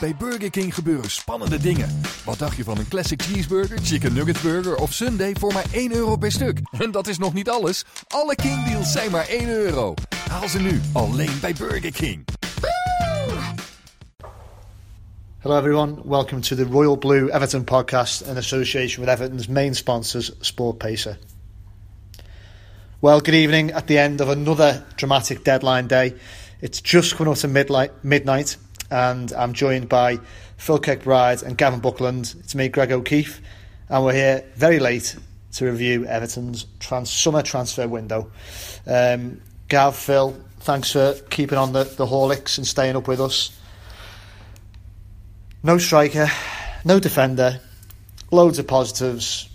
Bij 0.00 0.16
Burger 0.18 0.50
King 0.50 0.74
gebeuren 0.74 1.10
spannende 1.10 1.58
dingen. 1.58 2.00
Wat 2.24 2.38
dacht 2.38 2.56
je 2.56 2.64
van 2.64 2.78
een 2.78 2.88
classic 2.88 3.22
cheeseburger, 3.22 3.78
chicken 3.82 4.12
nugget 4.12 4.42
burger 4.42 4.76
of 4.76 4.92
sundae 4.92 5.32
voor 5.38 5.52
maar 5.52 5.64
1 5.72 5.92
euro 5.92 6.16
per 6.16 6.32
stuk? 6.32 6.60
En 6.84 6.90
dat 6.90 7.06
is 7.06 7.18
nog 7.18 7.34
niet 7.34 7.50
alles. 7.50 7.84
Alle 8.08 8.34
King 8.34 8.64
deals 8.64 8.92
zijn 8.92 9.10
maar 9.10 9.28
1 9.28 9.48
euro. 9.48 9.94
Haal 10.30 10.48
ze 10.48 10.60
nu 10.60 10.80
alleen 10.92 11.40
bij 11.40 11.54
Burger 11.54 11.92
King. 11.92 12.24
Hello, 15.38 15.58
everyone. 15.58 15.94
Welcome 16.04 16.40
to 16.40 16.56
the 16.56 16.64
Royal 16.64 16.96
Blue 16.96 17.32
Everton 17.32 17.64
podcast 17.64 18.20
in 18.20 18.36
association 18.36 19.04
with 19.04 19.14
Everton's 19.14 19.46
main 19.46 19.74
sponsors, 19.74 20.32
Sport 20.40 20.78
Pacer. 20.78 21.18
Well, 22.98 23.18
good 23.18 23.34
evening 23.34 23.74
at 23.74 23.86
the 23.86 23.98
end 23.98 24.20
of 24.20 24.28
another 24.28 24.84
dramatic 24.94 25.44
deadline 25.44 25.86
day. 25.86 26.14
It's 26.60 26.80
just 26.80 27.16
coming 27.16 27.32
up 27.32 27.38
to 27.38 27.48
midnight, 28.02 28.56
and 28.94 29.32
I'm 29.32 29.54
joined 29.54 29.88
by 29.88 30.20
Phil 30.56 30.78
Kirkbride 30.78 31.42
and 31.42 31.58
Gavin 31.58 31.80
Buckland. 31.80 32.32
It's 32.38 32.54
me, 32.54 32.68
Greg 32.68 32.92
O'Keefe, 32.92 33.40
and 33.88 34.04
we're 34.04 34.14
here 34.14 34.44
very 34.54 34.78
late 34.78 35.16
to 35.54 35.64
review 35.66 36.06
Everton's 36.06 36.64
trans- 36.78 37.10
summer 37.10 37.42
transfer 37.42 37.88
window. 37.88 38.30
Um, 38.86 39.40
Gav, 39.66 39.96
Phil, 39.96 40.40
thanks 40.60 40.92
for 40.92 41.14
keeping 41.28 41.58
on 41.58 41.72
the, 41.72 41.82
the 41.82 42.06
Horlicks 42.06 42.56
and 42.56 42.64
staying 42.64 42.94
up 42.94 43.08
with 43.08 43.20
us. 43.20 43.58
No 45.64 45.78
striker, 45.78 46.28
no 46.84 47.00
defender, 47.00 47.60
loads 48.30 48.60
of 48.60 48.68
positives. 48.68 49.48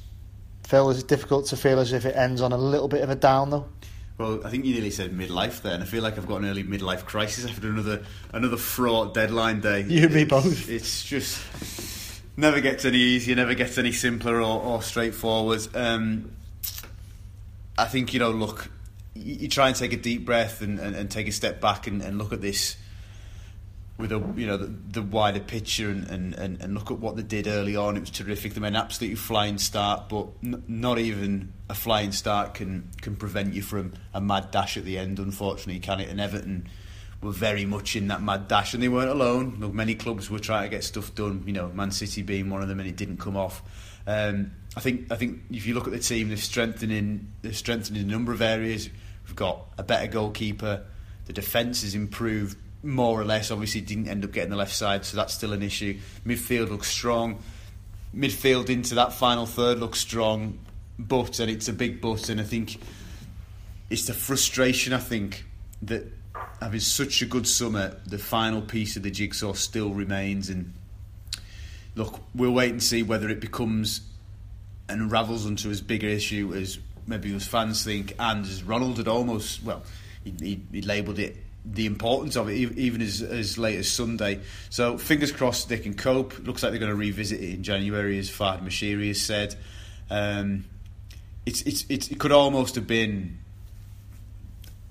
Phil, 0.67 0.89
is 0.89 0.99
it 0.99 1.07
difficult 1.07 1.45
to 1.47 1.55
feel 1.55 1.79
as 1.79 1.93
if 1.93 2.05
it 2.05 2.15
ends 2.17 2.41
on 2.41 2.51
a 2.51 2.57
little 2.57 2.89
bit 2.89 3.03
of 3.03 3.09
a 3.09 3.15
down 3.15 3.51
though? 3.51 3.69
Well, 4.19 4.45
I 4.45 4.49
think 4.49 4.65
you 4.65 4.73
nearly 4.73 4.91
said 4.91 5.17
midlife 5.17 5.61
there, 5.61 5.73
and 5.73 5.81
I 5.81 5.85
feel 5.85 6.03
like 6.03 6.17
I've 6.17 6.27
got 6.27 6.41
an 6.41 6.49
early 6.49 6.65
midlife 6.65 7.05
crisis 7.05 7.49
after 7.49 7.69
another 7.69 8.03
another 8.33 8.57
fraught 8.57 9.13
deadline 9.13 9.61
day. 9.61 9.85
You 9.87 10.07
and 10.07 10.13
me 10.13 10.25
both. 10.25 10.69
It's 10.69 11.05
just 11.05 11.41
never 12.35 12.59
gets 12.59 12.83
any 12.83 12.97
easier, 12.97 13.37
never 13.37 13.53
gets 13.53 13.77
any 13.77 13.93
simpler 13.93 14.41
or, 14.41 14.61
or 14.61 14.81
straightforward. 14.81 15.65
Um, 15.73 16.33
I 17.77 17.85
think 17.85 18.13
you 18.13 18.19
know, 18.19 18.31
look, 18.31 18.69
you, 19.13 19.35
you, 19.35 19.47
try 19.47 19.67
and 19.67 19.75
take 19.77 19.93
a 19.93 19.97
deep 19.97 20.25
breath 20.25 20.61
and, 20.61 20.79
and, 20.79 20.97
and 20.97 21.09
take 21.09 21.29
a 21.29 21.31
step 21.31 21.61
back 21.61 21.87
and, 21.87 22.01
and 22.01 22.17
look 22.17 22.33
at 22.33 22.41
this 22.41 22.75
with 23.99 24.13
a 24.13 24.33
you 24.37 24.47
know 24.47 24.55
the, 24.55 24.73
the 24.91 25.01
wider 25.01 25.41
picture 25.41 25.89
and, 25.89 26.07
and, 26.09 26.33
and, 26.33 26.61
and 26.61 26.73
look 26.73 26.89
at 26.89 26.99
what 26.99 27.17
they 27.17 27.21
did 27.21 27.47
early 27.47 27.75
on. 27.75 27.97
It 27.97 27.99
was 27.99 28.09
terrific. 28.09 28.53
They 28.53 28.61
made 28.61 28.69
an 28.69 28.77
absolutely 28.77 29.17
flying 29.17 29.57
start, 29.57 30.07
but 30.07 30.27
n- 30.41 30.63
not 30.67 30.97
even 30.97 31.51
a 31.69 31.75
flying 31.75 32.13
start 32.13 32.53
can 32.53 32.89
can 33.01 33.17
prevent 33.17 33.53
you 33.53 33.61
from 33.61 33.93
a 34.13 34.21
mad 34.21 34.51
dash 34.51 34.77
at 34.77 34.85
the 34.85 34.97
end. 34.97 35.19
Unfortunately, 35.19 35.79
can 35.81 35.99
it? 35.99 36.09
And 36.09 36.19
Everton 36.21 36.69
were 37.21 37.33
very 37.33 37.65
much 37.65 37.97
in 37.97 38.07
that 38.07 38.21
mad 38.23 38.47
dash, 38.47 38.73
and 38.73 38.81
they 38.81 38.87
weren't 38.87 39.09
alone. 39.09 39.57
Look, 39.59 39.73
many 39.73 39.95
clubs 39.95 40.29
were 40.29 40.39
trying 40.39 40.63
to 40.63 40.69
get 40.69 40.85
stuff 40.85 41.13
done. 41.13 41.43
You 41.45 41.53
know, 41.53 41.67
Man 41.67 41.91
City 41.91 42.21
being 42.21 42.49
one 42.49 42.61
of 42.61 42.69
them, 42.69 42.79
and 42.79 42.87
it 42.87 42.95
didn't 42.95 43.17
come 43.17 43.35
off. 43.35 43.61
Um, 44.07 44.51
I 44.77 44.79
think 44.79 45.11
I 45.11 45.17
think 45.17 45.41
if 45.51 45.67
you 45.67 45.73
look 45.73 45.87
at 45.87 45.93
the 45.93 45.99
team, 45.99 46.29
they're 46.29 46.37
strengthening 46.37 47.33
they're 47.41 47.51
strengthening 47.51 48.03
a 48.03 48.11
number 48.11 48.31
of 48.31 48.41
areas. 48.41 48.89
We've 49.25 49.35
got 49.35 49.65
a 49.77 49.83
better 49.83 50.07
goalkeeper. 50.07 50.85
The 51.25 51.33
defence 51.33 51.83
has 51.83 51.93
improved 51.93 52.57
more 52.83 53.19
or 53.19 53.25
less. 53.25 53.51
Obviously, 53.51 53.81
didn't 53.81 54.07
end 54.07 54.23
up 54.23 54.31
getting 54.31 54.49
the 54.49 54.55
left 54.55 54.73
side, 54.73 55.05
so 55.05 55.17
that's 55.17 55.33
still 55.33 55.53
an 55.53 55.63
issue. 55.63 55.97
Midfield 56.25 56.69
looks 56.69 56.87
strong. 56.87 57.41
Midfield 58.15 58.69
into 58.69 58.95
that 58.95 59.13
final 59.13 59.45
third 59.45 59.79
looks 59.79 59.99
strong, 59.99 60.59
but 60.97 61.39
and 61.39 61.49
it's 61.49 61.67
a 61.67 61.73
big 61.73 62.01
but, 62.01 62.29
and 62.29 62.41
I 62.41 62.43
think 62.43 62.79
it's 63.89 64.07
the 64.07 64.13
frustration. 64.13 64.93
I 64.93 64.99
think 64.99 65.45
that 65.83 66.05
having 66.61 66.79
such 66.79 67.21
a 67.21 67.25
good 67.25 67.47
summer, 67.47 67.97
the 68.05 68.17
final 68.17 68.61
piece 68.61 68.95
of 68.95 69.03
the 69.03 69.11
jigsaw 69.11 69.53
still 69.53 69.91
remains. 69.91 70.49
And 70.49 70.73
look, 71.95 72.19
we'll 72.33 72.51
wait 72.51 72.71
and 72.71 72.81
see 72.81 73.03
whether 73.03 73.29
it 73.29 73.39
becomes 73.39 74.01
and 74.87 75.01
unravels 75.01 75.45
into 75.45 75.69
as 75.69 75.81
big 75.81 76.03
an 76.03 76.09
issue 76.09 76.53
as 76.55 76.79
maybe 77.05 77.33
as 77.35 77.47
fans 77.47 77.83
think, 77.83 78.13
and 78.19 78.45
as 78.45 78.63
Ronald 78.63 78.97
had 78.97 79.07
almost 79.07 79.63
well, 79.63 79.83
he, 80.23 80.33
he, 80.39 80.61
he 80.71 80.81
labelled 80.81 81.19
it 81.19 81.37
the 81.71 81.85
importance 81.85 82.35
of 82.35 82.49
it, 82.49 82.55
even 82.55 83.01
as, 83.01 83.21
as 83.21 83.57
late 83.57 83.77
as 83.77 83.89
Sunday. 83.91 84.39
So 84.69 84.97
fingers 84.97 85.31
crossed 85.31 85.69
they 85.69 85.77
can 85.77 85.93
cope. 85.93 86.39
Looks 86.39 86.63
like 86.63 86.71
they're 86.71 86.79
going 86.79 86.91
to 86.91 86.97
revisit 86.97 87.41
it 87.41 87.53
in 87.53 87.63
January, 87.63 88.17
as 88.17 88.29
Farhad 88.29 88.63
Moshiri 88.63 89.09
has 89.09 89.21
said. 89.21 89.55
Um, 90.09 90.65
it's, 91.45 91.61
it's, 91.63 91.85
it's, 91.89 92.07
it 92.09 92.19
could 92.19 92.31
almost 92.31 92.75
have 92.75 92.87
been 92.87 93.37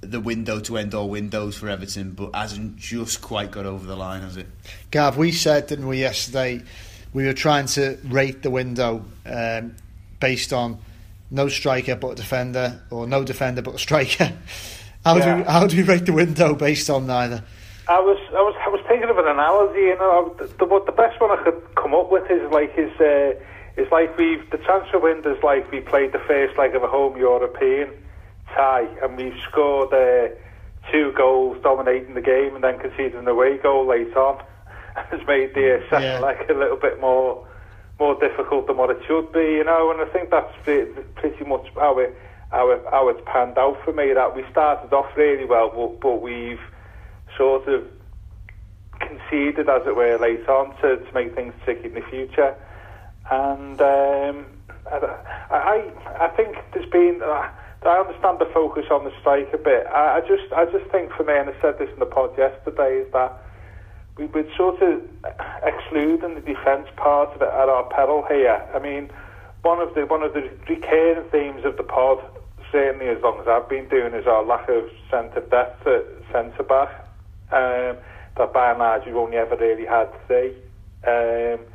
the 0.01 0.21
window 0.21 0.61
to 0.61 0.79
end 0.79 0.95
all 0.95 1.09
windows 1.09 1.57
for 1.57 1.69
Everton, 1.69 2.13
but 2.13 2.35
hasn't 2.35 2.77
just 2.77 3.21
quite 3.21 3.51
got 3.51 3.67
over 3.67 3.85
the 3.87 3.97
line, 3.97 4.23
has 4.23 4.37
it? 4.37 4.47
Gav, 4.91 5.17
we 5.17 5.33
said, 5.33 5.67
didn't 5.67 5.89
we, 5.89 5.99
yesterday, 6.01 6.63
we 7.13 7.27
were 7.27 7.33
trying 7.33 7.67
to 7.67 7.99
rate 8.05 8.43
the 8.43 8.51
window 8.51 9.05
um, 9.27 9.75
based 10.21 10.53
on 10.53 10.79
no 11.31 11.49
striker 11.49 11.97
but 11.97 12.11
a 12.11 12.15
defender, 12.15 12.81
or 12.91 13.07
no 13.07 13.25
defender 13.25 13.63
but 13.63 13.75
a 13.75 13.79
striker. 13.79 14.33
How 15.05 15.17
yeah. 15.17 15.39
do 15.39 15.45
how 15.45 15.67
do 15.67 15.77
you 15.77 15.85
rate 15.85 16.07
the 16.07 16.13
window 16.13 16.55
based 16.55 16.91
on 16.91 17.07
neither? 17.07 17.43
I 17.89 18.01
was 18.01 18.19
I 18.31 18.43
was 18.43 18.55
I 18.61 18.69
was 18.69 18.81
thinking 18.87 19.09
of 19.09 19.19
an 19.19 19.27
analogy. 19.27 19.81
You 19.81 19.97
know, 19.97 20.35
the, 20.39 20.47
the, 20.47 20.83
the 20.87 20.93
best 20.93 21.21
one 21.21 21.31
I 21.31 21.43
could 21.43 21.63
come 21.75 21.95
up 21.95 22.11
with 22.11 22.31
is 22.31 22.51
like 22.53 22.75
is 22.77 22.93
uh, 23.01 23.33
is 23.81 23.91
like 23.91 24.17
we've 24.19 24.49
the 24.51 24.59
transfer 24.59 24.99
window 24.99 25.35
is 25.35 25.43
like 25.43 25.71
we 25.71 25.81
played 25.81 26.13
the 26.13 26.19
first 26.21 26.59
leg 26.59 26.75
of 26.75 26.83
a 26.83 26.89
home 26.89 27.17
European 27.17 27.91
tie 28.55 28.89
and 29.03 29.17
we've 29.17 29.39
scored 29.49 29.93
uh, 29.93 30.29
two 30.91 31.13
goals 31.17 31.57
dominating 31.63 32.15
the 32.15 32.21
game 32.21 32.55
and 32.55 32.65
then 32.65 32.79
conceded 32.79 33.15
an 33.15 33.29
away 33.29 33.59
goal 33.59 33.87
late 33.87 34.15
on 34.17 34.43
has 34.95 35.21
made 35.27 35.55
the 35.55 35.77
uh, 35.77 35.81
second 35.91 36.03
yeah. 36.03 36.21
leg 36.21 36.51
a 36.51 36.55
little 36.55 36.77
bit 36.77 37.01
more 37.01 37.47
more 37.99 38.19
difficult 38.21 38.67
than 38.67 38.77
what 38.77 38.91
it 38.91 38.99
should 39.07 39.33
be. 39.33 39.59
You 39.59 39.65
know, 39.65 39.91
and 39.91 40.01
I 40.01 40.13
think 40.13 40.31
that's 40.31 40.53
pretty 40.63 41.45
much 41.45 41.67
how 41.75 41.99
it 41.99 42.15
how, 42.51 42.71
it, 42.71 42.83
how 42.91 43.09
it's 43.09 43.21
panned 43.27 43.59
out 43.59 43.79
for 43.85 43.93
me. 43.93 44.13
That 44.13 44.35
we 44.35 44.45
started 44.51 44.93
off 44.93 45.17
really 45.17 45.45
well, 45.45 45.71
but, 45.75 46.01
but 46.01 46.23
we've 46.23 46.61
sort 47.37 47.69
of 47.69 47.85
conceded, 49.01 49.69
as 49.69 49.87
it 49.87 49.95
were, 49.95 50.19
late 50.19 50.49
on 50.49 50.75
to, 50.81 50.97
to 50.97 51.13
make 51.13 51.35
things 51.35 51.55
tick 51.65 51.81
in 51.85 51.95
the 51.95 52.03
future. 52.11 52.55
And 53.31 53.81
um, 53.81 54.47
I, 54.91 54.97
I, 55.51 56.25
I 56.25 56.29
think 56.37 56.57
there's 56.73 56.91
been. 56.91 57.21
Uh, 57.23 57.51
I 57.87 58.01
understand 58.01 58.41
the 58.41 58.51
focus 58.53 58.87
on 58.91 59.05
the 59.05 59.13
strike 59.21 59.53
a 59.55 59.59
bit. 59.59 59.87
I, 59.87 60.19
I 60.19 60.21
just, 60.21 60.53
I 60.53 60.65
just 60.65 60.91
think 60.91 61.13
for 61.13 61.23
me, 61.23 61.35
and 61.37 61.49
I 61.49 61.55
said 61.63 61.79
this 61.79 61.89
in 61.93 62.01
the 62.01 62.07
pod 62.07 62.37
yesterday, 62.37 63.07
is 63.07 63.13
that 63.13 63.41
we 64.17 64.27
would 64.27 64.51
sort 64.57 64.83
of 64.83 65.01
excluding 65.63 66.35
the 66.35 66.41
defence 66.41 66.89
part 66.97 67.35
of 67.37 67.41
it 67.41 67.49
at 67.49 67.69
our 67.69 67.85
peril 67.85 68.25
here. 68.29 68.61
I 68.75 68.81
mean, 68.81 69.11
one 69.63 69.79
of 69.79 69.95
the 69.95 70.07
one 70.07 70.23
of 70.23 70.35
the 70.35 70.51
recurring 70.69 71.29
themes 71.31 71.65
of 71.65 71.77
the 71.77 71.85
pod 71.85 72.19
certainly 72.73 73.09
as 73.09 73.23
long 73.23 73.41
as 73.41 73.47
I've 73.49 73.69
been 73.69 73.89
doing 73.89 74.15
is 74.15 74.27
our 74.27 74.45
lack 74.45 74.69
of 74.69 74.85
centre 75.11 75.41
depth 75.41 75.87
at 75.87 76.05
centre 76.33 76.63
back. 76.63 77.05
Um, 77.51 77.97
that 78.37 78.53
by 78.53 78.71
and 78.71 78.79
large 78.79 79.05
we've 79.05 79.17
only 79.17 79.37
ever 79.37 79.57
really 79.57 79.87
had 79.87 80.09
three. 80.27 80.55
Um, 81.07 81.67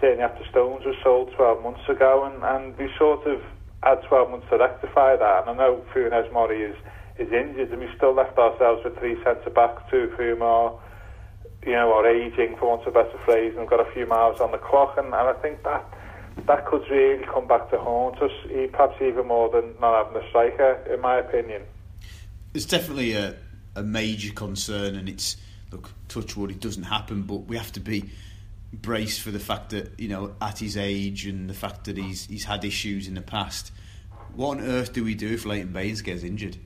certainly 0.00 0.22
after 0.22 0.44
Stones 0.50 0.84
was 0.84 0.96
sold 1.02 1.32
12 1.36 1.62
months 1.62 1.88
ago, 1.88 2.24
and, 2.24 2.42
and 2.42 2.78
we 2.78 2.88
sort 2.98 3.26
of 3.26 3.40
had 3.82 4.02
12 4.08 4.30
months 4.30 4.46
to 4.50 4.58
rectify 4.58 5.16
that. 5.16 5.48
And 5.48 5.50
I 5.50 5.54
know 5.54 5.82
Funes 5.92 6.32
Mori 6.32 6.62
is, 6.62 6.76
is 7.18 7.32
injured, 7.32 7.70
and 7.70 7.80
we've 7.80 7.96
still 7.96 8.14
left 8.14 8.38
ourselves 8.38 8.82
with 8.84 8.98
three 8.98 9.16
centre 9.24 9.50
backs, 9.50 9.82
two 9.90 10.08
of 10.08 10.12
whom 10.12 10.42
are, 10.42 10.72
you 11.66 11.72
know, 11.72 11.92
are 11.92 12.06
ageing, 12.06 12.56
for 12.58 12.68
want 12.68 12.86
of 12.86 12.94
a 12.94 13.02
better 13.04 13.18
phrase, 13.24 13.52
and 13.52 13.60
we've 13.60 13.70
got 13.70 13.80
a 13.80 13.90
few 13.92 14.06
miles 14.06 14.40
on 14.40 14.52
the 14.52 14.58
clock. 14.58 14.94
And, 14.96 15.06
and 15.06 15.28
I 15.28 15.34
think 15.42 15.62
that 15.64 15.84
that 16.46 16.66
could 16.66 16.82
really 16.90 17.24
come 17.24 17.46
back 17.46 17.70
to 17.70 17.78
haunt 17.78 18.20
us, 18.20 18.32
perhaps 18.72 19.00
even 19.00 19.26
more 19.26 19.48
than 19.50 19.74
not 19.80 20.06
having 20.06 20.22
a 20.22 20.28
striker, 20.28 20.74
in 20.92 21.00
my 21.00 21.18
opinion. 21.18 21.62
It's 22.52 22.66
definitely 22.66 23.12
a, 23.12 23.34
a 23.74 23.82
major 23.82 24.32
concern, 24.32 24.94
and 24.94 25.08
it's 25.08 25.36
look, 25.70 25.90
touch 26.08 26.36
wood, 26.36 26.50
it 26.50 26.60
doesn't 26.60 26.84
happen, 26.84 27.22
but 27.22 27.46
we 27.46 27.56
have 27.56 27.72
to 27.72 27.80
be 27.80 28.10
braced 28.72 29.20
for 29.20 29.30
the 29.30 29.38
fact 29.38 29.70
that 29.70 29.92
you 29.98 30.08
know 30.08 30.34
at 30.40 30.58
his 30.58 30.76
age 30.76 31.26
and 31.26 31.48
the 31.48 31.54
fact 31.54 31.84
that 31.84 31.96
he's 31.96 32.26
he's 32.26 32.44
had 32.44 32.64
issues 32.64 33.08
in 33.08 33.14
the 33.14 33.22
past. 33.22 33.72
What 34.34 34.58
on 34.58 34.64
earth 34.64 34.92
do 34.92 35.04
we 35.04 35.14
do 35.14 35.32
if 35.32 35.44
Leighton 35.44 35.72
Baines 35.72 36.02
gets 36.02 36.24
injured? 36.24 36.56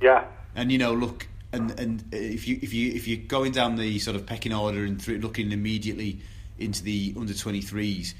Yeah, 0.00 0.24
and 0.54 0.70
you 0.70 0.78
know, 0.78 0.94
look, 0.94 1.28
and 1.52 1.78
and 1.78 2.04
if 2.12 2.46
you 2.46 2.58
if 2.62 2.72
you 2.72 2.92
if 2.92 3.06
you're 3.08 3.18
going 3.26 3.52
down 3.52 3.76
the 3.76 3.98
sort 3.98 4.16
of 4.16 4.26
pecking 4.26 4.52
order 4.52 4.84
and 4.84 5.06
looking 5.22 5.52
immediately 5.52 6.20
into 6.58 6.82
the 6.82 7.14
under 7.18 7.34
23s 7.34 8.14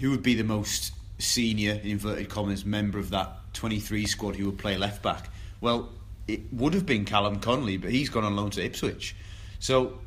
who 0.00 0.10
would 0.10 0.22
be 0.22 0.34
the 0.34 0.44
most 0.44 0.92
senior, 1.18 1.72
in 1.72 1.90
inverted 1.90 2.28
commas, 2.28 2.64
member 2.64 2.98
of 2.98 3.10
that 3.10 3.32
23 3.54 4.06
squad 4.06 4.36
who 4.36 4.46
would 4.46 4.58
play 4.58 4.76
left 4.76 5.02
back? 5.02 5.28
Well, 5.60 5.90
it 6.26 6.52
would 6.52 6.74
have 6.74 6.86
been 6.86 7.04
Callum 7.04 7.40
Connolly, 7.40 7.76
but 7.78 7.90
he's 7.90 8.08
gone 8.08 8.24
on 8.24 8.36
loan 8.36 8.50
to 8.50 8.64
Ipswich. 8.64 9.16
So 9.58 9.98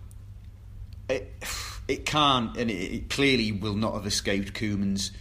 it, 1.09 1.33
it 1.87 2.05
can't, 2.05 2.55
and 2.57 2.69
it, 2.69 2.73
it 2.93 3.09
clearly 3.09 3.51
will 3.51 3.75
not 3.75 3.93
have 3.95 4.05
escaped 4.05 4.53
Koeman's 4.53 5.11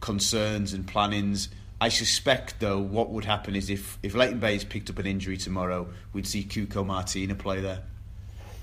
concerns 0.00 0.72
and 0.72 0.86
plannings. 0.86 1.48
I 1.80 1.88
suspect, 1.88 2.60
though, 2.60 2.78
what 2.78 3.10
would 3.10 3.24
happen 3.24 3.56
is 3.56 3.70
if, 3.70 3.98
if 4.02 4.14
Leighton 4.14 4.38
Baines 4.40 4.64
picked 4.64 4.90
up 4.90 4.98
an 4.98 5.06
injury 5.06 5.38
tomorrow, 5.38 5.88
we'd 6.12 6.26
see 6.26 6.44
Cuco 6.44 6.84
Martina 6.84 7.34
play 7.34 7.60
there. 7.60 7.82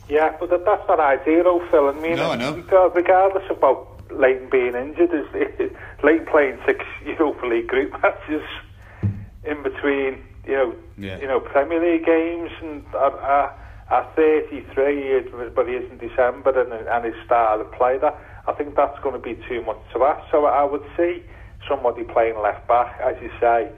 Yeah, 0.08 0.36
but 0.40 0.50
that's 0.50 0.88
not 0.88 1.00
ideal, 1.00 1.60
Phil. 1.72 1.90
I 1.90 1.94
mean, 1.94 2.16
No, 2.16 2.32
I 2.32 2.36
know. 2.36 2.54
regardless 2.94 3.50
of 3.50 3.60
Leighton 4.12 4.50
being 4.50 4.76
injured, 4.76 5.12
is 5.14 5.72
Leighton 6.04 6.26
playing 6.32 6.58
six 6.66 6.86
Europa 7.06 7.46
League 7.46 7.68
group 7.68 7.92
matches 8.02 8.44
in 9.44 9.64
between, 9.64 10.20
you 10.46 10.54
know, 10.56 10.76
Yeah. 10.98 11.20
you 11.20 11.28
know, 11.28 11.40
Premier 11.40 11.80
League 11.80 12.06
games, 12.06 12.52
and 12.62 12.84
at, 12.96 13.14
at, 13.24 13.58
at 13.92 14.16
33, 14.16 15.52
but 15.56 15.68
he 15.68 15.76
is 15.76 15.90
in 15.92 15.98
December, 15.98 16.52
and, 16.60 16.72
and 16.74 17.06
his 17.06 17.16
style 17.26 17.62
of 17.62 17.72
play, 17.74 17.98
that 18.00 18.16
I 18.48 18.54
think 18.54 18.76
that's 18.76 18.98
going 19.04 19.16
to 19.16 19.22
be 19.22 19.36
too 19.48 19.62
much 19.66 19.78
to 19.94 20.04
ask. 20.04 20.22
So 20.32 20.46
I 20.46 20.64
would 20.64 20.84
see 20.96 21.24
somebody 21.68 22.04
playing 22.04 22.40
left 22.42 22.68
back, 22.68 22.92
as 23.04 23.16
you 23.22 23.30
say, 23.40 23.70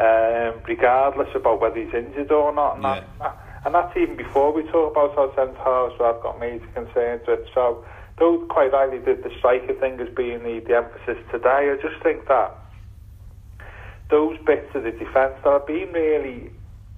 um, 0.00 0.60
regardless 0.66 1.28
about 1.34 1.60
whether 1.60 1.76
he's 1.76 1.92
injured 1.94 2.30
or 2.32 2.52
not. 2.54 2.74
And, 2.76 2.84
Yeah. 2.84 3.00
that, 3.20 3.36
and 3.64 3.74
that's 3.74 3.94
even 3.96 4.16
before 4.16 4.52
we 4.52 4.62
talk 4.70 4.92
about 4.92 5.16
our 5.18 5.28
centre 5.36 5.60
halves 5.62 5.94
where 5.98 6.14
I've 6.14 6.22
got 6.22 6.40
major 6.40 6.64
concerns 6.74 7.22
with. 7.28 7.40
So, 7.54 7.84
though 8.20 8.38
quite 8.48 8.72
rightly 8.72 8.98
the, 8.98 9.14
the 9.20 9.34
striker 9.38 9.74
thing 9.74 9.98
has 9.98 10.08
being 10.14 10.44
the, 10.44 10.60
the 10.60 10.76
emphasis 10.76 11.18
today, 11.32 11.74
I 11.74 11.76
just 11.82 12.00
think 12.02 12.28
that 12.28 12.54
those 14.10 14.38
bits 14.46 14.72
of 14.74 14.84
the 14.84 14.92
defence 14.92 15.34
that 15.42 15.52
have 15.52 15.66
been 15.66 15.90
really, 15.92 16.52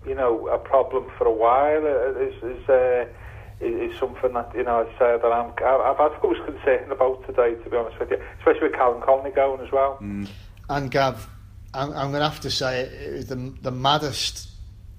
you 0.06 0.14
know, 0.14 0.48
a 0.48 0.58
problem 0.58 1.10
for 1.16 1.26
a 1.26 1.32
while 1.32 1.86
uh, 1.86 2.20
is 2.20 2.34
is, 2.42 2.68
uh, 2.68 3.06
is, 3.60 3.92
is 3.92 3.98
something 3.98 4.32
that 4.34 4.52
you 4.54 4.64
know 4.64 4.80
I 4.80 4.98
say 4.98 5.18
that 5.22 5.32
I'm 5.32 5.52
I've 5.52 5.96
had 5.96 6.12
I 6.12 6.26
was 6.26 6.42
concerned 6.44 6.92
about 6.92 7.24
today, 7.26 7.54
to 7.54 7.70
be 7.70 7.76
honest 7.76 7.98
with 7.98 8.10
you, 8.10 8.20
especially 8.38 8.68
with 8.68 8.74
Callum 8.74 9.00
Connolly 9.00 9.30
going 9.30 9.64
as 9.64 9.72
well. 9.72 9.98
And 10.68 10.90
Gav, 10.90 11.28
I'm, 11.72 11.90
I'm 11.90 12.10
going 12.10 12.22
to 12.22 12.28
have 12.28 12.40
to 12.40 12.50
say 12.50 12.80
it, 12.80 12.92
it 12.92 13.12
was 13.12 13.26
the, 13.26 13.54
the 13.62 13.70
maddest 13.70 14.48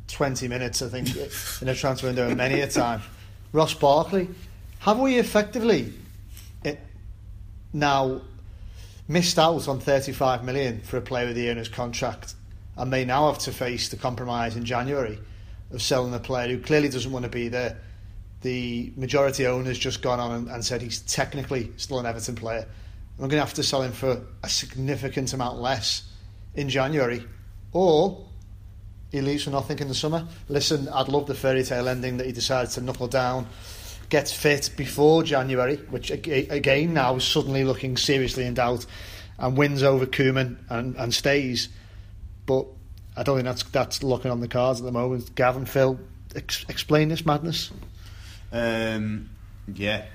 20 0.07 0.47
minutes, 0.47 0.81
I 0.81 0.89
think, 0.89 1.09
in 1.61 1.67
a 1.67 1.75
transfer 1.75 2.07
window 2.07 2.29
in 2.29 2.37
many 2.37 2.61
a 2.61 2.67
time. 2.67 3.01
Ross 3.51 3.73
Barkley, 3.73 4.29
have 4.79 4.99
we 4.99 5.17
effectively 5.17 5.93
it, 5.93 6.02
now 7.73 8.21
missed 9.07 9.37
out 9.37 9.67
on 9.67 9.79
35 9.79 10.43
million 10.43 10.79
for 10.81 10.97
a 10.97 11.01
player 11.01 11.27
with 11.27 11.35
the 11.35 11.49
owner's 11.49 11.67
contract 11.67 12.35
and 12.77 12.89
may 12.89 13.03
now 13.03 13.27
have 13.27 13.39
to 13.39 13.51
face 13.51 13.89
the 13.89 13.97
compromise 13.97 14.55
in 14.55 14.63
January 14.63 15.19
of 15.71 15.81
selling 15.81 16.13
a 16.13 16.19
player 16.19 16.47
who 16.47 16.61
clearly 16.61 16.89
doesn't 16.89 17.11
want 17.11 17.23
to 17.23 17.29
be 17.29 17.47
there? 17.47 17.77
The 18.41 18.91
majority 18.95 19.47
owner's 19.47 19.79
just 19.79 20.01
gone 20.01 20.19
on 20.19 20.31
and, 20.31 20.47
and 20.49 20.65
said 20.65 20.81
he's 20.81 20.99
technically 21.01 21.71
still 21.77 21.99
an 21.99 22.05
Everton 22.05 22.35
player. 22.35 22.67
I'm 23.17 23.29
going 23.29 23.39
to 23.39 23.45
have 23.45 23.53
to 23.55 23.63
sell 23.63 23.83
him 23.83 23.91
for 23.91 24.21
a 24.43 24.49
significant 24.49 25.33
amount 25.33 25.59
less 25.59 26.03
in 26.55 26.67
January, 26.67 27.23
or 27.71 28.25
he 29.11 29.21
leaves 29.21 29.43
for 29.43 29.51
nothing 29.51 29.79
in 29.79 29.87
the 29.87 29.95
summer. 29.95 30.27
Listen, 30.49 30.89
I'd 30.89 31.07
love 31.07 31.27
the 31.27 31.35
fairy 31.35 31.63
tale 31.63 31.87
ending 31.87 32.17
that 32.17 32.25
he 32.25 32.31
decides 32.31 32.73
to 32.75 32.81
knuckle 32.81 33.07
down, 33.07 33.47
gets 34.13 34.31
fit 34.31 34.69
before 34.77 35.23
January, 35.23 35.77
which 35.89 36.11
again 36.11 36.93
now 36.93 37.15
is 37.15 37.23
suddenly 37.23 37.63
looking 37.63 37.97
seriously 37.97 38.45
in 38.45 38.53
doubt, 38.53 38.85
and 39.39 39.57
wins 39.57 39.81
over 39.81 40.05
Koeman 40.05 40.57
and, 40.69 40.95
and 40.97 41.11
stays. 41.11 41.67
But 42.45 42.67
I 43.17 43.23
don't 43.23 43.37
think 43.37 43.47
that's 43.47 43.63
that's 43.63 44.03
looking 44.03 44.29
on 44.29 44.39
the 44.39 44.47
cards 44.47 44.79
at 44.79 44.85
the 44.85 44.91
moment. 44.91 45.33
Gavin, 45.33 45.65
Phil, 45.65 45.99
ex- 46.35 46.63
explain 46.69 47.09
this 47.09 47.25
madness. 47.25 47.71
Um, 48.51 49.31
yeah, 49.73 50.05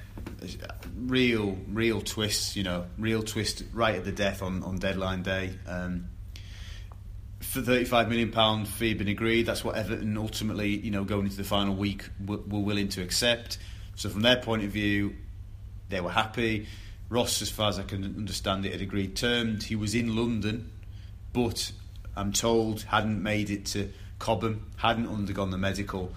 real, 0.96 1.58
real 1.66 2.00
twists. 2.00 2.54
You 2.54 2.62
know, 2.62 2.84
real 2.98 3.24
twist 3.24 3.64
right 3.72 3.96
at 3.96 4.04
the 4.04 4.12
death 4.12 4.42
on, 4.42 4.62
on 4.62 4.78
deadline 4.78 5.24
day. 5.24 5.50
Um, 5.66 6.06
for 7.40 7.62
thirty-five 7.62 8.08
million 8.08 8.30
pound 8.30 8.68
fee 8.68 8.94
been 8.94 9.08
agreed. 9.08 9.46
That's 9.46 9.64
what 9.64 9.74
Everton 9.74 10.16
ultimately, 10.16 10.68
you 10.68 10.92
know, 10.92 11.02
going 11.02 11.24
into 11.24 11.36
the 11.36 11.42
final 11.42 11.74
week, 11.74 12.08
were, 12.24 12.36
were 12.36 12.60
willing 12.60 12.90
to 12.90 13.02
accept. 13.02 13.58
So 13.98 14.08
from 14.08 14.22
their 14.22 14.36
point 14.36 14.62
of 14.62 14.70
view, 14.70 15.16
they 15.88 16.00
were 16.00 16.12
happy. 16.12 16.68
Ross, 17.08 17.42
as 17.42 17.50
far 17.50 17.68
as 17.68 17.80
I 17.80 17.82
can 17.82 18.04
understand 18.04 18.64
it, 18.64 18.70
had 18.70 18.80
agreed 18.80 19.16
terms. 19.16 19.64
He 19.64 19.74
was 19.74 19.96
in 19.96 20.14
London, 20.14 20.70
but 21.32 21.72
I'm 22.14 22.32
told 22.32 22.82
hadn't 22.82 23.20
made 23.20 23.50
it 23.50 23.66
to 23.66 23.90
Cobham, 24.20 24.70
hadn't 24.76 25.08
undergone 25.08 25.50
the 25.50 25.58
medical, 25.58 26.12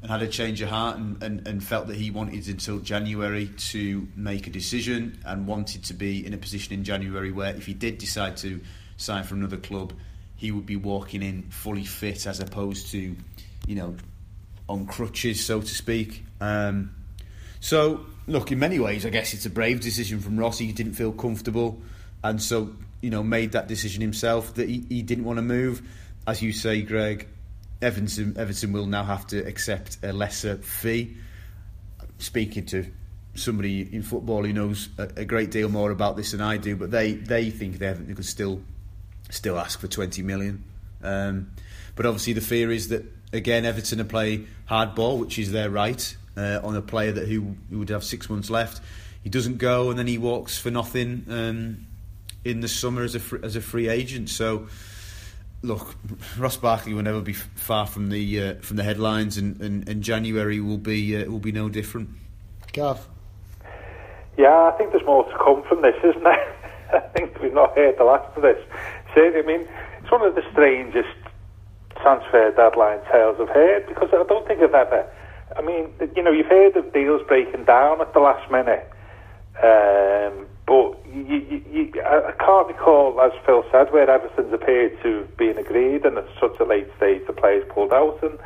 and 0.00 0.10
had 0.10 0.22
a 0.22 0.26
change 0.26 0.62
of 0.62 0.70
heart 0.70 0.96
and, 0.96 1.22
and, 1.22 1.46
and 1.46 1.62
felt 1.62 1.88
that 1.88 1.96
he 1.96 2.10
wanted 2.10 2.48
until 2.48 2.78
January 2.78 3.48
to 3.58 4.08
make 4.16 4.46
a 4.46 4.50
decision 4.50 5.20
and 5.26 5.46
wanted 5.46 5.84
to 5.84 5.92
be 5.92 6.24
in 6.24 6.32
a 6.32 6.38
position 6.38 6.72
in 6.72 6.82
January 6.82 7.30
where 7.30 7.54
if 7.54 7.66
he 7.66 7.74
did 7.74 7.98
decide 7.98 8.38
to 8.38 8.58
sign 8.96 9.22
for 9.22 9.34
another 9.34 9.58
club, 9.58 9.92
he 10.36 10.50
would 10.50 10.64
be 10.64 10.76
walking 10.76 11.22
in 11.22 11.42
fully 11.50 11.84
fit 11.84 12.26
as 12.26 12.40
opposed 12.40 12.90
to, 12.92 13.14
you 13.66 13.74
know, 13.74 13.96
on 14.66 14.86
crutches, 14.86 15.44
so 15.44 15.60
to 15.60 15.66
speak. 15.66 16.24
Um, 16.40 16.94
so, 17.60 18.06
look, 18.26 18.52
in 18.52 18.58
many 18.58 18.78
ways, 18.78 19.04
I 19.04 19.10
guess 19.10 19.34
it's 19.34 19.46
a 19.46 19.50
brave 19.50 19.80
decision 19.80 20.20
from 20.20 20.38
Ross. 20.38 20.58
He 20.58 20.72
didn't 20.72 20.94
feel 20.94 21.12
comfortable, 21.12 21.80
and 22.22 22.40
so 22.40 22.74
you 23.00 23.10
know 23.10 23.22
made 23.22 23.52
that 23.52 23.68
decision 23.68 24.00
himself 24.00 24.54
that 24.54 24.68
he, 24.68 24.84
he 24.88 25.02
didn't 25.02 25.24
want 25.24 25.38
to 25.38 25.42
move. 25.42 25.82
As 26.26 26.42
you 26.42 26.52
say, 26.52 26.82
Greg, 26.82 27.26
Everton 27.82 28.36
Everton 28.38 28.72
will 28.72 28.86
now 28.86 29.04
have 29.04 29.26
to 29.28 29.38
accept 29.38 29.98
a 30.02 30.12
lesser 30.12 30.56
fee. 30.58 31.16
Speaking 32.18 32.66
to 32.66 32.86
somebody 33.34 33.82
in 33.94 34.02
football 34.02 34.44
who 34.44 34.52
knows 34.52 34.88
a, 34.98 35.08
a 35.18 35.24
great 35.24 35.52
deal 35.52 35.68
more 35.68 35.90
about 35.92 36.16
this 36.16 36.32
than 36.32 36.40
I 36.40 36.56
do, 36.56 36.76
but 36.76 36.90
they 36.90 37.12
they 37.12 37.50
think 37.50 37.78
they, 37.78 37.92
they 37.92 38.14
could 38.14 38.24
still 38.24 38.60
still 39.30 39.58
ask 39.58 39.80
for 39.80 39.88
20 39.88 40.22
million. 40.22 40.64
Um, 41.02 41.50
but 41.94 42.06
obviously, 42.06 42.32
the 42.32 42.40
fear 42.40 42.70
is 42.70 42.88
that 42.88 43.04
again, 43.32 43.64
Everton 43.64 44.00
are 44.00 44.04
play 44.04 44.46
hardball, 44.68 45.18
which 45.18 45.38
is 45.38 45.52
their 45.52 45.70
right 45.70 46.16
uh, 46.38 46.60
on 46.62 46.76
a 46.76 46.82
player 46.82 47.12
that 47.12 47.26
who, 47.26 47.56
who 47.70 47.78
would 47.78 47.88
have 47.88 48.04
six 48.04 48.30
months 48.30 48.48
left. 48.48 48.80
He 49.22 49.30
doesn't 49.30 49.58
go, 49.58 49.90
and 49.90 49.98
then 49.98 50.06
he 50.06 50.16
walks 50.16 50.58
for 50.58 50.70
nothing 50.70 51.24
um, 51.28 51.86
in 52.44 52.60
the 52.60 52.68
summer 52.68 53.02
as 53.02 53.14
a 53.14 53.20
fr- 53.20 53.44
as 53.44 53.56
a 53.56 53.60
free 53.60 53.88
agent. 53.88 54.30
So, 54.30 54.68
look, 55.62 55.96
Ross 56.38 56.56
Barkley 56.56 56.94
will 56.94 57.02
never 57.02 57.20
be 57.20 57.32
f- 57.32 57.48
far 57.56 57.86
from 57.86 58.10
the 58.10 58.42
uh, 58.42 58.54
from 58.60 58.76
the 58.76 58.84
headlines, 58.84 59.36
and, 59.36 59.60
and, 59.60 59.88
and 59.88 60.02
January 60.02 60.60
will 60.60 60.78
be 60.78 61.16
uh, 61.16 61.28
will 61.28 61.40
be 61.40 61.52
no 61.52 61.68
different. 61.68 62.10
Gav, 62.72 63.06
Yeah, 64.36 64.70
I 64.72 64.76
think 64.78 64.92
there's 64.92 65.04
more 65.04 65.24
to 65.24 65.36
come 65.38 65.64
from 65.68 65.82
this, 65.82 65.96
isn't 66.04 66.22
there? 66.22 66.54
I 66.92 67.00
think 67.00 67.40
we've 67.42 67.52
not 67.52 67.74
heard 67.76 67.98
the 67.98 68.04
last 68.04 68.34
of 68.36 68.42
this. 68.42 68.62
Certainly, 69.14 69.40
I 69.40 69.58
mean, 69.58 69.68
it's 70.00 70.10
one 70.10 70.22
of 70.22 70.34
the 70.34 70.44
strangest 70.52 71.08
transfer 72.00 72.52
deadline 72.52 73.00
tales 73.10 73.36
I've 73.40 73.48
heard 73.48 73.86
because 73.88 74.10
I 74.12 74.22
don't 74.28 74.46
think 74.46 74.62
I've 74.62 74.74
ever. 74.74 75.10
I 75.58 75.62
mean, 75.62 75.90
you 76.14 76.22
know, 76.22 76.30
you've 76.30 76.46
heard 76.46 76.76
of 76.76 76.92
deals 76.92 77.20
breaking 77.26 77.64
down 77.64 78.00
at 78.00 78.14
the 78.14 78.20
last 78.20 78.48
minute, 78.48 78.86
um, 79.58 80.46
but 80.70 80.94
you, 81.10 81.42
you, 81.50 81.62
you, 81.66 82.02
I 82.06 82.30
can't 82.38 82.68
recall, 82.68 83.20
as 83.20 83.32
Phil 83.44 83.64
said, 83.72 83.90
where 83.92 84.08
Everton's 84.08 84.54
appeared 84.54 84.94
to 85.02 85.26
have 85.26 85.36
been 85.36 85.58
agreed, 85.58 86.04
and 86.06 86.16
at 86.16 86.26
such 86.40 86.54
a 86.60 86.64
late 86.64 86.86
stage 86.96 87.22
the 87.26 87.32
players 87.32 87.66
pulled 87.74 87.92
out, 87.92 88.22
and 88.22 88.38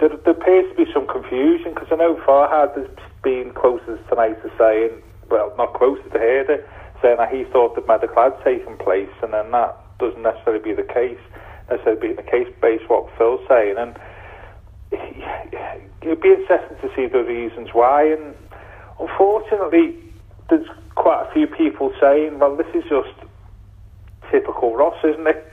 there, 0.00 0.08
there 0.24 0.32
appears 0.32 0.64
to 0.72 0.76
be 0.84 0.90
some 0.90 1.06
confusion 1.06 1.74
because 1.74 1.88
I 1.92 1.96
know 1.96 2.16
Farhad 2.26 2.72
has 2.80 2.88
been 3.22 3.52
quoted 3.52 4.00
tonight 4.08 4.40
as 4.42 4.50
saying, 4.56 4.90
well, 5.30 5.52
not 5.58 5.74
quoted, 5.74 6.12
to 6.12 6.18
heard 6.18 6.48
it, 6.48 6.66
saying 7.02 7.18
that 7.18 7.28
he 7.28 7.44
thought 7.44 7.76
that 7.76 7.86
medical 7.86 8.16
had 8.16 8.40
taken 8.42 8.78
place, 8.78 9.12
and 9.22 9.34
then 9.34 9.50
that 9.52 9.76
doesn't 10.00 10.22
necessarily 10.22 10.64
be 10.64 10.72
the 10.72 10.88
case. 10.88 11.20
Necessarily 11.68 12.00
being 12.00 12.16
the 12.16 12.22
case 12.24 12.48
based 12.60 12.88
what 12.88 13.08
Phil's 13.18 13.40
saying, 13.48 13.76
and 13.76 13.96
it'd 16.04 16.20
be 16.20 16.28
interesting 16.28 16.76
to 16.80 16.94
see 16.94 17.06
the 17.06 17.22
reasons 17.24 17.70
why. 17.72 18.04
And 18.04 18.34
unfortunately, 19.00 19.94
there's 20.48 20.66
quite 20.94 21.26
a 21.28 21.32
few 21.32 21.46
people 21.46 21.92
saying, 22.00 22.38
"Well, 22.38 22.56
this 22.56 22.66
is 22.74 22.84
just 22.84 23.14
typical 24.30 24.76
Ross, 24.76 24.96
isn't 25.04 25.26
it?" 25.26 25.52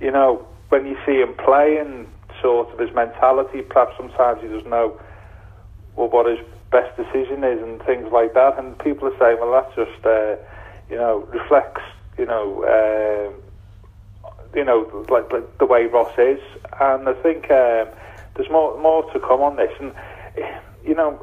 You 0.00 0.10
know, 0.10 0.44
when 0.68 0.86
you 0.86 0.96
see 1.06 1.20
him 1.20 1.34
play 1.34 1.78
and 1.78 2.06
sort 2.42 2.72
of 2.72 2.78
his 2.78 2.94
mentality, 2.94 3.62
perhaps 3.62 3.96
sometimes 3.96 4.42
he 4.42 4.48
doesn't 4.48 4.68
know 4.68 4.98
well, 5.96 6.08
what 6.08 6.26
his 6.26 6.44
best 6.70 6.96
decision 6.96 7.44
is 7.44 7.62
and 7.62 7.80
things 7.82 8.10
like 8.12 8.34
that. 8.34 8.58
And 8.58 8.78
people 8.78 9.08
are 9.08 9.18
saying, 9.18 9.38
"Well, 9.40 9.52
that's 9.52 9.74
just 9.76 10.04
uh, 10.04 10.36
you 10.90 10.96
know 10.96 11.26
reflects 11.32 11.82
you 12.18 12.26
know." 12.26 12.64
um 12.64 13.40
you 14.54 14.64
know, 14.64 15.04
like, 15.10 15.32
like 15.32 15.58
the 15.58 15.66
way 15.66 15.86
Ross 15.86 16.12
is, 16.18 16.38
and 16.80 17.08
I 17.08 17.12
think 17.14 17.50
um, 17.50 17.88
there's 18.36 18.50
more 18.50 18.78
more 18.80 19.10
to 19.12 19.20
come 19.20 19.40
on 19.40 19.56
this. 19.56 19.72
And 19.80 19.92
eh, 20.36 20.58
you 20.84 20.94
know, 20.94 21.18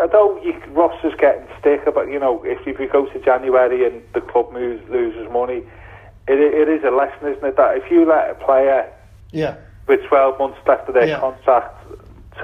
although 0.00 0.40
you, 0.42 0.54
Ross 0.70 0.94
is 1.04 1.12
getting 1.18 1.46
stick 1.58 1.86
about, 1.86 2.08
you 2.10 2.18
know, 2.18 2.42
if, 2.44 2.66
if 2.66 2.78
you 2.78 2.88
go 2.88 3.06
to 3.06 3.18
January 3.20 3.86
and 3.86 4.02
the 4.14 4.20
club 4.20 4.52
moves, 4.52 4.82
loses 4.90 5.30
money, 5.30 5.62
it, 6.28 6.38
it 6.38 6.68
is 6.68 6.84
a 6.84 6.90
lesson, 6.90 7.32
isn't 7.32 7.44
it? 7.44 7.56
That 7.56 7.76
if 7.76 7.90
you 7.90 8.04
let 8.06 8.30
a 8.30 8.34
player 8.34 8.88
yeah, 9.32 9.56
with 9.88 10.00
12 10.08 10.38
months 10.38 10.58
left 10.66 10.88
of 10.88 10.94
their 10.94 11.08
Yeah. 11.08 11.20
contract 11.20 11.74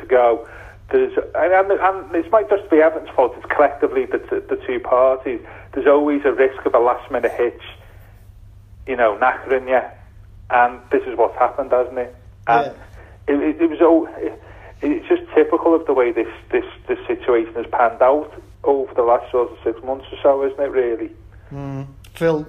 to 0.01 0.07
go. 0.07 0.49
There's, 0.91 1.13
and, 1.35 1.53
and, 1.53 1.81
and 1.81 2.11
this 2.13 2.31
might 2.33 2.49
just 2.49 2.69
be 2.71 2.81
Everton's 2.81 3.11
fault, 3.15 3.35
it's 3.37 3.45
collectively 3.55 4.07
the, 4.07 4.19
t- 4.19 4.47
the 4.49 4.57
two 4.67 4.81
parties. 4.81 5.41
There's 5.75 5.87
always 5.87 6.23
a 6.25 6.33
risk 6.33 6.65
of 6.65 6.75
a 6.75 6.79
last 6.79 7.11
minute 7.11 7.33
hitch, 7.33 7.61
you 8.87 8.97
know, 8.97 9.19
knackering 9.21 9.69
you. 9.69 9.83
And 10.51 10.81
this 10.91 11.03
is 11.07 11.17
what's 11.19 11.37
happened, 11.39 11.73
hasn't 11.73 11.99
it? 11.99 12.17
And 12.47 12.75
it, 13.29 13.63
it, 13.63 13.71
was 13.71 13.81
all. 13.81 14.07
It, 14.17 14.41
it's 14.81 15.09
just 15.09 15.23
typical 15.35 15.75
of 15.75 15.87
the 15.87 15.93
way 15.93 16.13
this 16.13 16.29
this 16.51 16.65
this 16.87 16.99
situation 17.07 17.55
has 17.55 17.67
panned 17.67 18.01
out 18.01 18.33
over 18.65 18.93
the 18.95 19.03
last 19.03 19.31
sort 19.31 19.51
of 19.51 19.59
six 19.65 19.83
months 19.83 20.07
or 20.13 20.19
so, 20.23 20.45
isn't 20.45 20.61
it? 20.61 20.71
Really. 20.71 21.11
Mm. 21.53 21.87
Phil, 22.15 22.47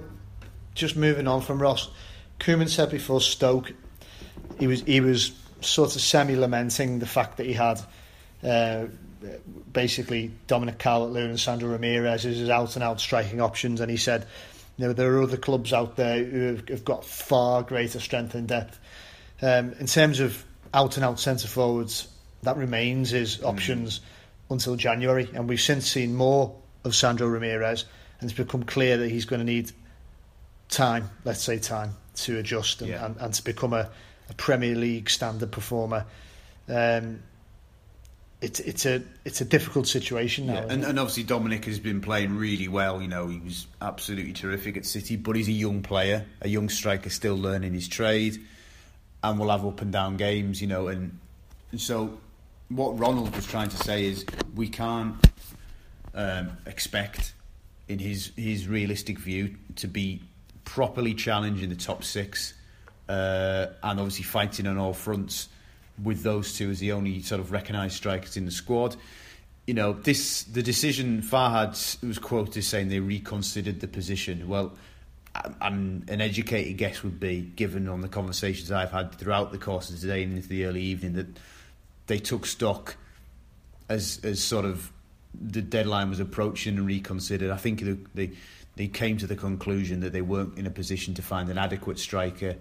just 0.74 0.96
moving 0.96 1.26
on 1.26 1.40
from 1.40 1.60
Ross, 1.60 1.90
Koeman 2.38 2.68
said 2.68 2.90
before 2.90 3.20
Stoke, 3.20 3.72
he 4.58 4.66
was 4.66 4.82
he 4.82 5.00
was 5.00 5.32
sort 5.60 5.94
of 5.94 6.00
semi 6.00 6.36
lamenting 6.36 6.98
the 6.98 7.06
fact 7.06 7.36
that 7.36 7.46
he 7.46 7.52
had. 7.52 7.80
Uh, 8.42 8.86
basically, 9.70 10.30
Dominic 10.46 10.78
Calvert-Lewin 10.78 11.28
and 11.28 11.40
Sandro 11.40 11.70
Ramirez 11.70 12.24
as 12.24 12.38
his 12.38 12.48
out 12.48 12.74
and 12.76 12.82
out 12.82 13.00
striking 13.00 13.40
options, 13.40 13.82
and 13.82 13.90
he 13.90 13.98
said, 13.98 14.26
you 14.78 14.86
know, 14.86 14.94
there 14.94 15.14
are 15.14 15.22
other 15.22 15.36
clubs 15.36 15.74
out 15.74 15.96
there 15.96 16.24
who 16.24 16.40
have, 16.46 16.68
have 16.68 16.84
got 16.86 17.04
far 17.04 17.62
greater 17.62 18.00
strength 18.00 18.34
and 18.34 18.48
depth. 18.48 18.78
Um, 19.42 19.74
in 19.74 19.86
terms 19.86 20.20
of 20.20 20.42
out 20.72 20.96
and 20.96 21.04
out 21.04 21.20
centre 21.20 21.48
forwards, 21.48 22.08
that 22.42 22.56
remains 22.56 23.10
his 23.10 23.42
options 23.42 23.98
mm. 23.98 24.02
until 24.50 24.76
January, 24.76 25.28
and 25.34 25.48
we've 25.48 25.60
since 25.60 25.86
seen 25.86 26.14
more 26.14 26.54
of 26.84 26.94
Sandro 26.94 27.28
Ramirez, 27.28 27.84
and 28.20 28.30
it's 28.30 28.36
become 28.36 28.62
clear 28.62 28.96
that 28.98 29.08
he's 29.08 29.24
going 29.24 29.40
to 29.40 29.46
need 29.46 29.72
time, 30.68 31.10
let's 31.24 31.42
say 31.42 31.58
time, 31.58 31.94
to 32.14 32.38
adjust 32.38 32.80
and, 32.82 32.90
yeah. 32.90 33.04
and, 33.04 33.16
and 33.16 33.34
to 33.34 33.44
become 33.44 33.72
a, 33.72 33.90
a 34.28 34.34
Premier 34.34 34.74
League 34.74 35.10
standard 35.10 35.50
performer. 35.50 36.06
Um, 36.68 37.22
it's 38.40 38.58
it's 38.60 38.86
a 38.86 39.02
it's 39.24 39.40
a 39.42 39.44
difficult 39.44 39.86
situation 39.86 40.46
now. 40.46 40.54
Yeah. 40.54 40.66
And, 40.70 40.84
and, 40.84 40.98
obviously 40.98 41.24
Dominic 41.24 41.66
has 41.66 41.78
been 41.78 42.00
playing 42.00 42.36
really 42.36 42.68
well. 42.68 43.02
You 43.02 43.08
know, 43.08 43.28
he 43.28 43.38
was 43.38 43.66
absolutely 43.82 44.32
terrific 44.32 44.78
at 44.78 44.86
City, 44.86 45.16
but 45.16 45.36
he's 45.36 45.48
a 45.48 45.52
young 45.52 45.82
player, 45.82 46.24
a 46.40 46.48
young 46.48 46.70
striker 46.70 47.10
still 47.10 47.36
learning 47.36 47.74
his 47.74 47.86
trade, 47.86 48.38
and 49.22 49.38
we'll 49.38 49.50
have 49.50 49.66
up 49.66 49.80
and 49.80 49.92
down 49.92 50.16
games. 50.16 50.60
You 50.60 50.68
know, 50.68 50.88
and, 50.88 51.18
so 51.76 52.18
what 52.68 52.98
Ronald 52.98 53.34
was 53.34 53.46
trying 53.46 53.68
to 53.68 53.76
say 53.76 54.06
is 54.06 54.24
we 54.54 54.68
can't 54.68 55.16
um, 56.14 56.56
expect, 56.66 57.34
in 57.88 57.98
his 57.98 58.32
his 58.36 58.68
realistic 58.68 59.18
view, 59.18 59.56
to 59.76 59.88
be 59.88 60.22
properly 60.64 61.14
challenging 61.14 61.68
the 61.68 61.76
top 61.76 62.04
six, 62.04 62.54
uh, 63.08 63.66
and 63.82 64.00
obviously 64.00 64.24
fighting 64.24 64.66
on 64.66 64.78
all 64.78 64.92
fronts 64.92 65.48
with 66.02 66.22
those 66.22 66.54
two 66.54 66.70
as 66.70 66.78
the 66.78 66.92
only 66.92 67.22
sort 67.22 67.40
of 67.40 67.52
recognised 67.52 67.96
strikers 67.96 68.36
in 68.36 68.44
the 68.44 68.50
squad. 68.50 68.96
You 69.66 69.74
know, 69.74 69.92
this 69.92 70.44
the 70.44 70.62
decision 70.62 71.22
Farhad 71.22 72.04
was 72.06 72.18
quoted 72.18 72.62
saying 72.62 72.88
they 72.88 73.00
reconsidered 73.00 73.80
the 73.80 73.88
position. 73.88 74.48
Well, 74.48 74.72
I'm, 75.60 76.04
an 76.08 76.20
educated 76.20 76.76
guess 76.76 77.02
would 77.02 77.20
be, 77.20 77.42
given 77.42 77.88
on 77.88 78.00
the 78.00 78.08
conversations 78.08 78.72
I've 78.72 78.90
had 78.90 79.14
throughout 79.14 79.52
the 79.52 79.58
course 79.58 79.90
of 79.90 80.00
today 80.00 80.22
and 80.24 80.36
into 80.36 80.48
the 80.48 80.64
early 80.64 80.82
evening, 80.82 81.12
that 81.14 81.28
they 82.06 82.18
took 82.18 82.46
stock 82.46 82.96
as 83.88 84.20
as 84.24 84.42
sort 84.42 84.64
of 84.64 84.92
the 85.34 85.62
deadline 85.62 86.10
was 86.10 86.20
approaching 86.20 86.76
and 86.76 86.86
reconsidered. 86.86 87.50
I 87.50 87.56
think 87.56 87.84
they, 88.14 88.32
they 88.74 88.88
came 88.88 89.18
to 89.18 89.26
the 89.26 89.36
conclusion 89.36 90.00
that 90.00 90.12
they 90.12 90.22
weren't 90.22 90.58
in 90.58 90.66
a 90.66 90.70
position 90.70 91.14
to 91.14 91.22
find 91.22 91.48
an 91.48 91.58
adequate 91.58 91.98
striker, 91.98 92.56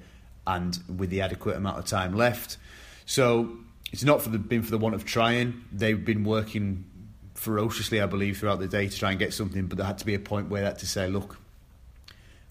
and 0.46 0.78
with 0.98 1.10
the 1.10 1.22
adequate 1.22 1.56
amount 1.56 1.80
of 1.80 1.86
time 1.86 2.14
left, 2.16 2.58
so 3.06 3.58
it's 3.92 4.04
not 4.04 4.22
for 4.22 4.30
the, 4.30 4.38
been 4.38 4.62
for 4.62 4.72
the 4.72 4.78
want 4.78 4.94
of 4.94 5.06
trying. 5.06 5.64
They've 5.72 6.04
been 6.04 6.24
working 6.24 6.86
ferociously, 7.34 8.02
I 8.02 8.06
believe, 8.06 8.38
throughout 8.38 8.60
the 8.60 8.68
day 8.68 8.88
to 8.88 8.96
try 8.96 9.12
and 9.12 9.20
get 9.20 9.34
something, 9.34 9.66
but 9.66 9.78
there 9.78 9.88
had 9.88 9.98
to 10.00 10.06
be 10.06 10.14
a 10.14 10.20
point 10.20 10.50
where 10.50 10.62
that 10.62 10.80
to 10.80 10.88
say, 10.88 11.08
look, 11.08 11.38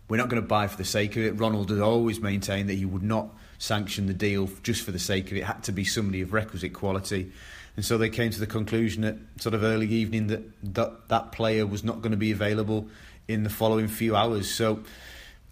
we're 0.09 0.17
not 0.17 0.29
going 0.29 0.43
to 0.43 0.49
buy 0.49 0.67
for 0.67 0.77
the 0.77 0.85
sake 0.85 1.17
of 1.17 1.23
it. 1.23 1.33
Ronald 1.33 1.71
had 1.71 1.81
always 1.81 2.21
maintained 2.21 2.69
that 2.69 2.75
he 2.75 2.85
would 2.85 3.03
not 3.03 3.29
sanction 3.59 4.07
the 4.07 4.15
deal 4.15 4.49
just 4.63 4.83
for 4.83 4.91
the 4.91 4.99
sake 4.99 5.31
of 5.31 5.37
it. 5.37 5.41
It 5.41 5.45
had 5.45 5.65
to 5.65 5.73
be 5.73 5.85
somebody 5.85 6.23
of 6.23 6.33
requisite 6.33 6.73
quality. 6.73 7.33
And 7.77 7.85
so 7.85 7.99
they 7.99 8.09
came 8.09 8.31
to 8.31 8.41
the 8.41 8.47
conclusion 8.47 9.05
at 9.05 9.17
sort 9.39 9.55
of 9.55 9.63
early 9.63 9.87
evening 9.87 10.29
that 10.29 10.75
that, 10.75 11.09
that 11.09 11.33
player 11.33 11.67
was 11.67 11.85
not 11.85 12.01
going 12.01 12.13
to 12.13 12.19
be 12.19 12.33
available 12.33 12.89
in 13.29 13.45
the 13.45 13.51
following 13.51 13.87
few 13.87 14.17
hours. 14.17 14.51
So 14.51 14.83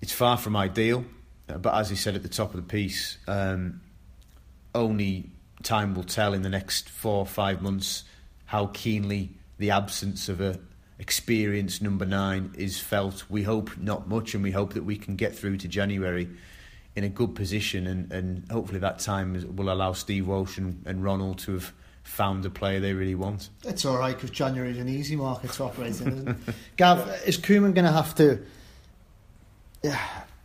it's 0.01 0.13
far 0.13 0.37
from 0.37 0.57
ideal. 0.57 1.05
But 1.47 1.75
as 1.75 1.91
he 1.91 1.97
said 1.97 2.17
at 2.17 2.23
the 2.23 2.29
top 2.29 2.55
of 2.55 2.57
the 2.57 2.69
piece, 2.69 3.19
um, 3.29 3.81
only 4.75 5.31
time 5.63 5.95
will 5.95 6.05
tell 6.05 6.35
in 6.35 6.43
the 6.43 6.49
next 6.49 6.89
four 6.89 7.19
or 7.19 7.27
five 7.27 7.63
months 7.63 8.05
how 8.47 8.67
keenly 8.73 9.31
the 9.59 9.71
absence 9.71 10.29
of 10.29 10.41
a 10.41 10.59
experienced 10.99 11.83
number 11.83 12.07
nine 12.07 12.53
is 12.57 12.81
felt. 12.81 13.25
We 13.29 13.43
hope 13.43 13.76
not 13.76 14.09
much, 14.09 14.35
and 14.35 14.43
we 14.43 14.50
hope 14.50 14.75
that 14.75 14.85
we 14.85 14.97
can 14.97 15.17
get 15.17 15.37
through 15.37 15.59
to 15.59 15.69
January 15.69 16.29
in 16.95 17.05
a 17.05 17.09
good 17.09 17.35
position, 17.35 17.87
and, 17.87 18.11
and 18.11 18.50
hopefully 18.50 18.79
that 18.81 18.99
time 18.99 19.55
will 19.55 19.71
allow 19.71 19.93
Steve 19.93 20.26
Walsh 20.26 20.57
and, 20.57 20.83
and 20.87 21.05
Ronald 21.05 21.38
to 21.41 21.53
have 21.53 21.73
found 22.03 22.43
the 22.43 22.50
player 22.50 22.81
they 22.81 22.95
really 22.95 23.15
want. 23.15 23.50
It's 23.65 23.85
all 23.85 23.99
right 23.99 24.15
because 24.15 24.31
January 24.31 24.71
is 24.71 24.79
an 24.79 24.88
easy 24.88 25.17
market 25.17 25.53
to 25.53 25.65
operate 25.65 26.00
in, 26.00 26.09
isn't 26.09 26.29
it? 26.29 26.37
Gav, 26.76 27.23
is 27.26 27.37
Koeman 27.37 27.75
going 27.75 27.85
to 27.85 27.93
have 27.93 28.15
to? 28.15 28.41
Yeah, 29.83 30.00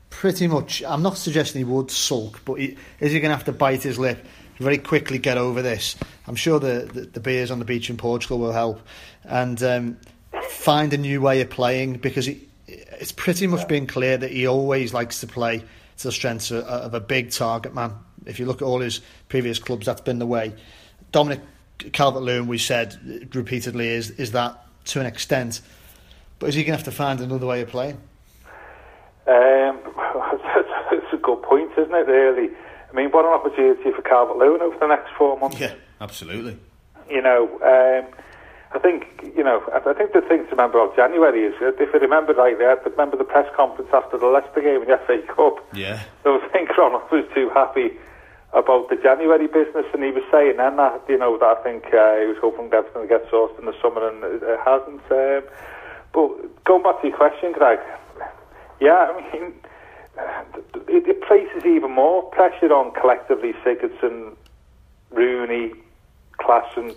pretty 0.10 0.48
much. 0.48 0.84
I'm 0.84 1.01
not 1.01 1.17
suggesting 1.17 1.60
he 1.60 1.63
would 1.63 1.89
sulk, 1.89 2.41
but 2.43 2.55
he, 2.55 2.77
is 3.00 3.12
he 3.12 3.20
going 3.20 3.31
to 3.31 3.36
have 3.36 3.46
to 3.46 3.53
bite 3.53 3.84
his 3.84 3.98
lip? 3.98 4.25
Very 4.60 4.77
quickly 4.77 5.17
get 5.17 5.38
over 5.38 5.62
this. 5.62 5.96
I'm 6.27 6.36
sure 6.36 6.60
the, 6.60 6.89
the, 6.91 7.01
the 7.01 7.20
beers 7.20 7.50
on 7.50 7.60
the 7.60 7.65
beach 7.65 7.89
in 7.89 7.98
Portugal 7.98 8.38
will 8.38 8.51
help, 8.51 8.81
and 9.24 9.62
um, 9.63 9.98
find 10.51 10.93
a 10.93 10.98
new 10.98 11.22
way 11.22 11.41
of 11.41 11.50
playing 11.50 11.93
because 11.93 12.25
he, 12.25 12.48
it's 12.67 13.12
pretty 13.12 13.48
much 13.48 13.67
been 13.67 13.88
clear 13.88 14.17
that 14.17 14.31
he 14.31 14.48
always 14.48 14.93
likes 14.93 15.22
to 15.22 15.27
play 15.27 15.63
to 15.98 16.08
the 16.08 16.12
strengths 16.12 16.51
of, 16.51 16.63
of 16.65 16.93
a 16.93 17.00
big 17.00 17.31
target 17.31 17.74
man. 17.74 17.96
If 18.25 18.39
you 18.39 18.46
look 18.46 18.62
at 18.62 18.65
all 18.65 18.79
his 18.79 19.01
previous 19.29 19.60
clubs, 19.60 19.86
that's 19.86 20.01
been 20.01 20.20
the 20.20 20.27
way. 20.27 20.53
Dominic 21.12 21.41
Calvert-Lewin, 21.91 22.48
we 22.48 22.58
said 22.58 23.29
repeatedly, 23.34 23.88
is 23.88 24.12
is 24.12 24.31
that 24.34 24.63
to 24.86 25.00
an 25.00 25.05
extent, 25.05 25.62
but 26.39 26.50
is 26.50 26.55
he 26.55 26.63
going 26.63 26.74
to 26.74 26.77
have 26.77 26.86
to 26.86 26.91
find 26.91 27.20
another 27.20 27.48
way 27.48 27.62
of 27.62 27.70
playing? 27.70 27.98
Um, 29.27 29.79
it's 30.91 31.13
a 31.13 31.17
good 31.17 31.41
point, 31.43 31.72
isn't 31.77 31.93
it? 31.93 32.08
Really, 32.08 32.50
I 32.91 32.96
mean, 32.96 33.10
what 33.10 33.25
an 33.25 33.31
opportunity 33.31 33.91
for 33.91 34.01
Calvert 34.01 34.38
Lewin 34.38 34.62
over 34.62 34.77
the 34.77 34.88
next 34.88 35.10
four 35.17 35.38
months. 35.39 35.60
Yeah, 35.60 35.74
absolutely. 36.00 36.58
You 37.10 37.22
know, 37.22 37.48
um, 37.63 38.13
I 38.73 38.79
think 38.79 39.05
you 39.35 39.43
know. 39.43 39.61
I 39.73 39.93
think 39.93 40.13
the 40.13 40.21
thing 40.21 40.45
to 40.45 40.51
remember 40.51 40.79
of 40.79 40.95
January 40.95 41.43
is, 41.43 41.55
if 41.59 41.93
you 41.93 41.99
remember 41.99 42.33
rightly, 42.33 42.65
I 42.65 42.75
remember 42.89 43.17
the 43.17 43.25
press 43.25 43.47
conference 43.55 43.89
after 43.93 44.17
the 44.17 44.27
Leicester 44.27 44.61
game 44.61 44.81
in 44.81 44.87
the 44.87 44.99
FA 45.05 45.21
Cup. 45.27 45.59
Yeah. 45.73 46.01
So 46.23 46.39
I 46.39 46.47
think 46.49 46.75
Ronald 46.77 47.03
was 47.11 47.25
too 47.35 47.49
happy 47.49 47.97
about 48.53 48.89
the 48.89 48.95
January 48.95 49.47
business, 49.47 49.85
and 49.93 50.03
he 50.03 50.11
was 50.11 50.23
saying 50.31 50.57
then 50.57 50.77
that 50.77 51.03
you 51.09 51.17
know 51.17 51.37
that 51.37 51.57
I 51.59 51.63
think 51.63 51.85
uh, 51.87 52.19
he 52.19 52.27
was 52.27 52.37
hoping 52.39 52.69
that 52.69 52.83
was 52.85 52.93
going 52.93 53.07
to 53.07 53.11
get 53.11 53.29
sourced 53.29 53.57
in 53.59 53.65
the 53.65 53.75
summer, 53.81 54.07
and 54.07 54.23
it 54.23 54.59
hasn't. 54.63 55.03
Um, 55.11 55.43
but 56.13 56.63
going 56.63 56.83
back 56.83 57.01
to 57.01 57.07
your 57.07 57.17
question, 57.17 57.51
Greg, 57.51 57.79
yeah, 58.79 59.11
I 59.11 59.35
mean, 59.35 59.53
it, 60.87 61.07
it 61.07 61.21
places 61.23 61.65
even 61.65 61.91
more 61.91 62.23
pressure 62.31 62.73
on 62.73 62.93
collectively 62.93 63.53
Sigurdsson, 63.63 64.35
Rooney, 65.11 65.73
Klaassen, 66.39 66.95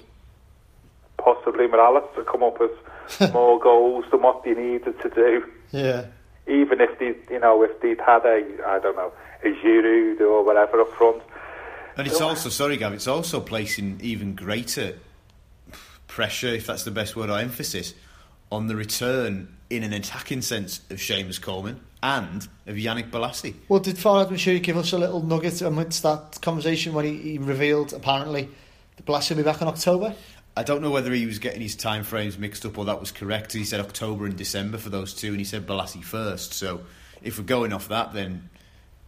possibly 1.18 1.66
Mirallas 1.66 2.14
to 2.14 2.24
come 2.24 2.42
up 2.42 2.58
with 2.60 3.32
more 3.32 3.58
goals 3.58 4.04
than 4.10 4.22
what 4.22 4.44
they 4.44 4.54
needed 4.54 5.00
to 5.00 5.08
do. 5.10 5.44
Yeah. 5.70 6.06
Even 6.46 6.80
if 6.80 6.98
they, 6.98 7.14
you 7.32 7.40
know, 7.40 7.62
if 7.62 7.80
they'd 7.80 8.00
had 8.00 8.24
a, 8.24 8.44
I 8.66 8.78
don't 8.78 8.96
know, 8.96 9.12
a 9.42 9.48
Giroud 9.48 10.20
or 10.20 10.44
whatever 10.44 10.80
up 10.80 10.92
front. 10.92 11.22
And 11.96 12.06
it's 12.06 12.20
also, 12.20 12.48
sorry, 12.48 12.76
Gav, 12.76 12.92
it's 12.92 13.06
also 13.06 13.40
placing 13.40 14.00
even 14.02 14.34
greater 14.34 14.98
pressure, 16.08 16.48
if 16.48 16.66
that's 16.66 16.84
the 16.84 16.90
best 16.90 17.16
word 17.16 17.30
or 17.30 17.38
emphasis, 17.38 17.94
on 18.50 18.66
the 18.66 18.76
return 18.76 19.56
in 19.70 19.82
an 19.82 19.92
attacking 19.92 20.42
sense 20.42 20.80
of 20.90 20.98
Seamus 20.98 21.40
Coleman 21.40 21.80
and 22.02 22.46
of 22.66 22.76
Yannick 22.76 23.10
Bolasie. 23.10 23.54
Well, 23.68 23.80
did 23.80 23.96
Farhad 23.96 24.28
Moshiri 24.28 24.62
give 24.62 24.76
us 24.76 24.92
a 24.92 24.98
little 24.98 25.22
nugget 25.22 25.62
amidst 25.62 26.02
that 26.02 26.38
conversation 26.42 26.92
when 26.92 27.04
he, 27.04 27.16
he 27.16 27.38
revealed 27.38 27.92
apparently 27.92 28.48
that 28.96 29.06
Bolasie 29.06 29.30
will 29.30 29.38
be 29.38 29.42
back 29.42 29.62
in 29.62 29.68
October? 29.68 30.14
I 30.56 30.62
don't 30.62 30.82
know 30.82 30.90
whether 30.90 31.12
he 31.12 31.26
was 31.26 31.38
getting 31.38 31.60
his 31.60 31.74
time 31.74 32.04
frames 32.04 32.38
mixed 32.38 32.64
up 32.64 32.78
or 32.78 32.84
that 32.84 33.00
was 33.00 33.10
correct. 33.10 33.52
He 33.52 33.64
said 33.64 33.80
October 33.80 34.24
and 34.26 34.36
December 34.36 34.78
for 34.78 34.88
those 34.88 35.12
two, 35.12 35.28
and 35.28 35.38
he 35.38 35.44
said 35.44 35.66
Bolasie 35.66 36.04
first. 36.04 36.54
So 36.54 36.82
if 37.22 37.38
we're 37.38 37.44
going 37.44 37.72
off 37.72 37.88
that, 37.88 38.12
then 38.12 38.50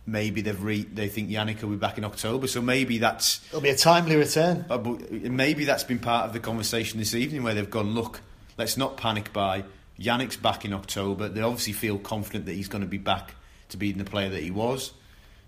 maybe 0.07 0.41
they've 0.41 0.63
re- 0.63 0.83
they 0.83 1.09
think 1.09 1.31
Yannick 1.31 1.63
will 1.63 1.71
be 1.71 1.77
back 1.77 1.99
in 1.99 2.05
October. 2.05 2.49
So 2.49 2.61
maybe 2.61 2.99
that's 2.99 3.47
it'll 3.49 3.61
be 3.61 3.71
a 3.71 3.77
timely 3.77 4.17
return. 4.17 4.65
Uh, 4.69 4.79
maybe 5.11 5.65
that's 5.65 5.85
been 5.85 6.01
part 6.01 6.27
of 6.27 6.33
the 6.33 6.41
conversation 6.41 6.99
this 6.99 7.15
evening 7.15 7.45
where 7.45 7.55
they've 7.55 7.71
gone, 7.71 7.95
look, 7.95 8.21
let's 8.59 8.77
not 8.77 8.97
panic 8.97 9.33
by 9.33 9.65
Yannick's 10.01 10.37
back 10.37 10.65
in 10.65 10.73
October. 10.73 11.29
They 11.29 11.43
obviously 11.43 11.75
feel 11.75 11.99
confident 11.99 12.47
that 12.47 12.55
he's 12.55 12.69
going 12.69 12.83
to 12.83 12.89
be 12.89 12.99
back 12.99 13.35
to 13.69 13.77
being 13.77 13.99
the 13.99 14.05
player 14.05 14.31
that 14.31 14.43
he 14.43 14.51
was. 14.51 14.93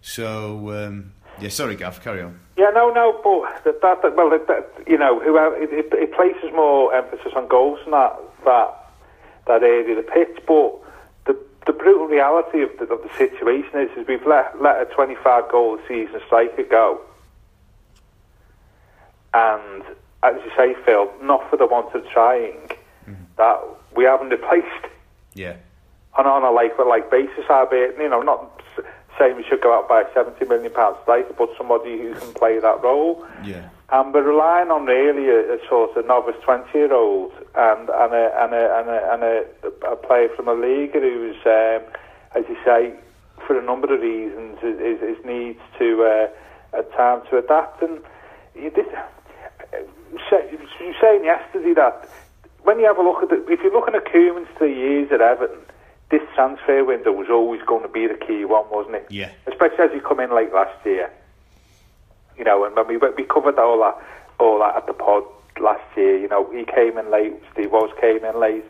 So, 0.01 0.71
um, 0.87 1.13
yeah, 1.41 1.49
sorry, 1.49 1.77
Gav, 1.77 2.03
carry 2.03 2.23
on. 2.23 2.39
Yeah, 2.57 2.71
no, 2.71 2.91
no, 2.91 3.21
but 3.23 3.65
that, 3.81 4.03
that 4.03 4.17
well, 4.17 4.31
that, 4.31 4.73
you 4.87 4.99
know, 4.99 5.21
whoever 5.21 5.55
uh, 5.55 5.61
it, 5.61 5.73
it, 5.73 5.93
it, 5.93 6.13
places 6.13 6.51
more 6.55 6.95
emphasis 6.95 7.33
on 7.37 7.47
goals 7.49 7.79
and 7.85 7.93
that 7.93 8.19
that 8.45 8.91
that 9.47 9.63
area 9.63 9.99
of 9.99 10.05
the 10.05 10.11
pitch. 10.11 10.43
But 10.47 10.75
the 11.27 11.39
the 11.67 11.73
brutal 11.73 12.07
reality 12.07 12.63
of 12.63 12.71
the, 12.79 12.93
of 12.93 13.03
the 13.03 13.11
situation 13.17 13.79
is, 13.79 13.91
is 13.97 14.07
we've 14.07 14.27
let 14.27 14.61
let 14.61 14.81
a 14.83 14.87
25 14.87 15.51
goal 15.51 15.79
season 15.87 16.21
striker 16.27 16.65
go, 16.65 17.01
and 19.35 19.85
as 20.23 20.35
you 20.45 20.51
say, 20.57 20.75
Phil, 20.85 21.11
not 21.23 21.49
for 21.51 21.57
the 21.57 21.67
want 21.67 21.95
of 21.95 22.07
trying, 22.09 22.71
mm-hmm. 23.09 23.15
that 23.37 23.61
we 23.95 24.05
haven't 24.05 24.31
replaced 24.31 24.87
Yeah. 25.35 25.57
on, 26.15 26.27
on 26.27 26.43
a 26.43 26.51
like 26.51 26.75
for 26.77 26.85
like 26.85 27.11
basis, 27.11 27.45
albeit, 27.49 27.97
you 27.99 28.09
know, 28.09 28.23
not 28.23 28.61
saying 29.19 29.37
we 29.37 29.45
should 29.45 29.61
go 29.61 29.75
out 29.75 29.89
by 29.89 30.05
70 30.15 30.45
million 30.47 30.73
pounds 30.73 30.97
today 31.05 31.27
to 31.27 31.35
put 31.35 31.51
somebody 31.57 31.99
who 31.99 32.15
can 32.15 32.33
play 32.35 32.59
that 32.59 32.83
role. 32.83 33.27
Yeah. 33.45 33.69
And 33.91 34.13
we're 34.13 34.23
relying 34.23 34.71
on 34.71 34.85
really 34.85 35.29
a, 35.29 35.55
a 35.55 35.59
sort 35.69 35.97
of 35.97 36.07
novice 36.07 36.37
20 36.45 36.67
year 36.75 36.93
old 36.93 37.33
and, 37.55 37.89
and, 37.89 38.13
a, 38.13 38.43
and, 38.43 38.55
a, 38.55 38.79
and, 38.79 38.89
a, 38.89 39.13
and 39.13 39.23
a, 39.23 39.93
a 39.93 39.97
player 39.97 40.29
from 40.37 40.49
a 40.49 40.55
league 40.55 40.93
who's, 40.93 41.37
um, 41.47 41.83
as 42.37 42.45
you 42.49 42.57
say, 42.65 42.93
for 43.47 43.59
a 43.59 43.65
number 43.65 43.93
of 43.93 44.01
reasons, 44.01 44.59
is, 44.63 44.79
is, 44.79 45.03
is 45.03 45.25
needs 45.25 45.61
to 45.79 46.05
uh, 46.05 46.79
a 46.79 46.83
time 46.97 47.23
to 47.31 47.39
adapt. 47.39 47.83
And 47.83 48.01
you, 48.55 48.71
did, 48.71 48.87
you 50.31 50.59
were 50.87 50.95
saying 51.01 51.25
yesterday 51.25 51.75
that 51.75 52.09
when 52.63 52.79
you 52.79 52.87
have 52.87 52.99
a 52.99 53.03
look 53.03 53.23
at 53.23 53.31
the, 53.31 53.37
if 53.51 53.61
you're 53.63 53.73
looking 53.73 53.95
at 53.95 54.05
Koeman's 54.05 54.49
three 54.59 54.77
years 54.77 55.11
at 55.13 55.23
Everton, 55.23 55.61
this 56.11 56.23
transfer 56.35 56.85
window 56.85 57.13
was 57.13 57.29
always 57.31 57.61
going 57.67 57.83
to 57.83 57.89
be 57.89 58.07
the 58.07 58.15
key 58.15 58.45
one, 58.45 58.65
wasn't 58.71 58.97
it? 58.97 59.07
Yeah. 59.11 59.31
Especially 59.47 59.85
as 59.85 59.91
you 59.93 60.01
come 60.01 60.21
in 60.21 60.35
late 60.35 60.53
last 60.53 60.75
year. 60.85 61.11
You 62.37 62.45
know, 62.45 62.65
and 62.65 62.75
when 62.75 62.87
we 62.87 62.97
we 62.97 63.25
covered 63.25 63.59
all 63.59 63.79
that 63.81 63.99
all 64.39 64.61
that 64.61 64.77
at 64.77 64.87
the 64.87 64.93
pod 64.93 65.25
last 65.61 65.85
year, 65.97 66.17
you 66.17 66.29
know, 66.29 66.49
he 66.53 66.65
came 66.65 66.97
in 66.97 67.11
late. 67.11 67.35
Steve 67.53 67.73
Walsh 67.73 67.91
came 68.01 68.25
in 68.25 68.41
late. 68.41 68.65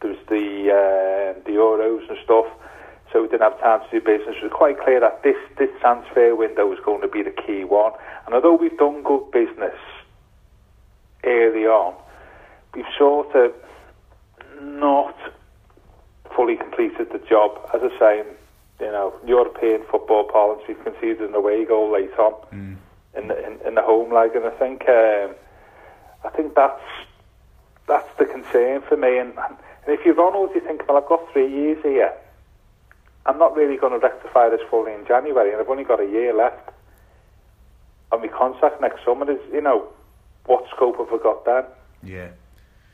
There 0.00 0.10
was 0.10 0.20
the 0.28 0.70
uh, 0.70 1.40
the 1.44 1.52
Euros 1.52 2.08
and 2.08 2.18
stuff, 2.22 2.46
so 3.12 3.22
we 3.22 3.28
didn't 3.28 3.50
have 3.50 3.58
time 3.60 3.80
to 3.80 4.00
do 4.00 4.04
business. 4.04 4.36
It 4.36 4.44
was 4.44 4.52
quite 4.52 4.78
clear 4.78 5.00
that 5.00 5.22
this 5.22 5.36
this 5.58 5.70
transfer 5.80 6.36
window 6.36 6.66
was 6.66 6.78
going 6.84 7.00
to 7.00 7.08
be 7.08 7.22
the 7.22 7.30
key 7.30 7.64
one. 7.64 7.92
And 8.26 8.34
although 8.34 8.54
we've 8.54 8.76
done 8.76 9.02
good 9.02 9.30
business 9.30 9.74
early 11.24 11.64
on, 11.64 11.94
we've 12.74 12.84
sort 12.98 13.34
of 13.34 13.52
not 14.60 15.16
fully 16.36 16.56
completed 16.56 17.08
the 17.10 17.18
job. 17.26 17.58
As 17.74 17.80
I 17.82 17.98
say, 17.98 18.24
you 18.78 18.92
know, 18.92 19.14
European 19.26 19.82
football 19.90 20.24
parlance, 20.30 20.62
we've 20.68 20.82
conceded 20.84 21.22
an 21.22 21.34
away 21.34 21.64
goal 21.64 21.90
late 21.90 22.12
on 22.18 22.34
in, 23.16 23.28
the, 23.28 23.46
in, 23.46 23.66
in 23.66 23.74
the 23.74 23.82
home 23.82 24.12
leg, 24.12 24.36
and 24.36 24.44
I 24.44 24.50
think 24.50 24.82
um, 24.88 25.34
I 26.22 26.28
think 26.36 26.54
that's 26.54 26.82
that's 27.88 28.08
the 28.18 28.26
concern 28.26 28.82
for 28.82 28.96
me. 28.96 29.18
And, 29.18 29.32
and 29.38 29.56
if 29.88 30.04
you're 30.04 30.14
Ronald, 30.14 30.50
you 30.54 30.60
think, 30.60 30.86
well, 30.86 30.98
I've 30.98 31.08
got 31.08 31.20
three 31.32 31.50
years 31.50 31.82
here. 31.82 32.12
I'm 33.24 33.38
not 33.38 33.56
really 33.56 33.76
going 33.76 33.92
to 33.92 33.98
rectify 33.98 34.50
this 34.50 34.60
fully 34.70 34.92
in 34.92 35.06
January, 35.06 35.52
and 35.52 35.60
I've 35.60 35.68
only 35.68 35.84
got 35.84 36.00
a 36.00 36.06
year 36.06 36.34
left. 36.34 36.70
And 38.12 38.22
my 38.22 38.28
contract 38.28 38.80
next 38.80 39.04
summer 39.04 39.28
is, 39.30 39.40
you 39.52 39.60
know, 39.60 39.88
what 40.44 40.64
scope 40.74 40.98
have 40.98 41.08
I 41.12 41.22
got 41.22 41.44
then? 41.44 41.64
Yeah. 42.02 42.28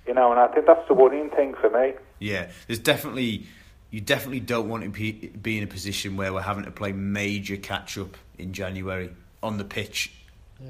You 0.07 0.15
know, 0.15 0.31
and 0.33 0.41
I 0.41 0.49
think 0.49 0.67
that's 0.67 0.87
the 0.89 0.95
worrying 0.95 1.31
thing 1.31 1.55
for 1.55 1.71
me. 1.71 1.95
Yeah, 2.19 2.51
there's 2.67 2.79
definitely 2.79 3.47
you 3.91 4.01
definitely 4.01 4.41
don't 4.41 4.69
want 4.69 4.83
to 4.83 4.89
be, 4.89 5.13
be 5.13 5.59
in 5.59 5.65
a 5.65 5.67
position 5.67 6.17
where 6.17 6.33
we're 6.33 6.41
having 6.41 6.65
to 6.65 6.71
play 6.71 6.93
major 6.93 7.57
catch 7.57 7.99
up 7.99 8.17
in 8.39 8.55
January 8.55 9.11
on 9.43 9.59
the 9.59 9.65
pitch, 9.65 10.13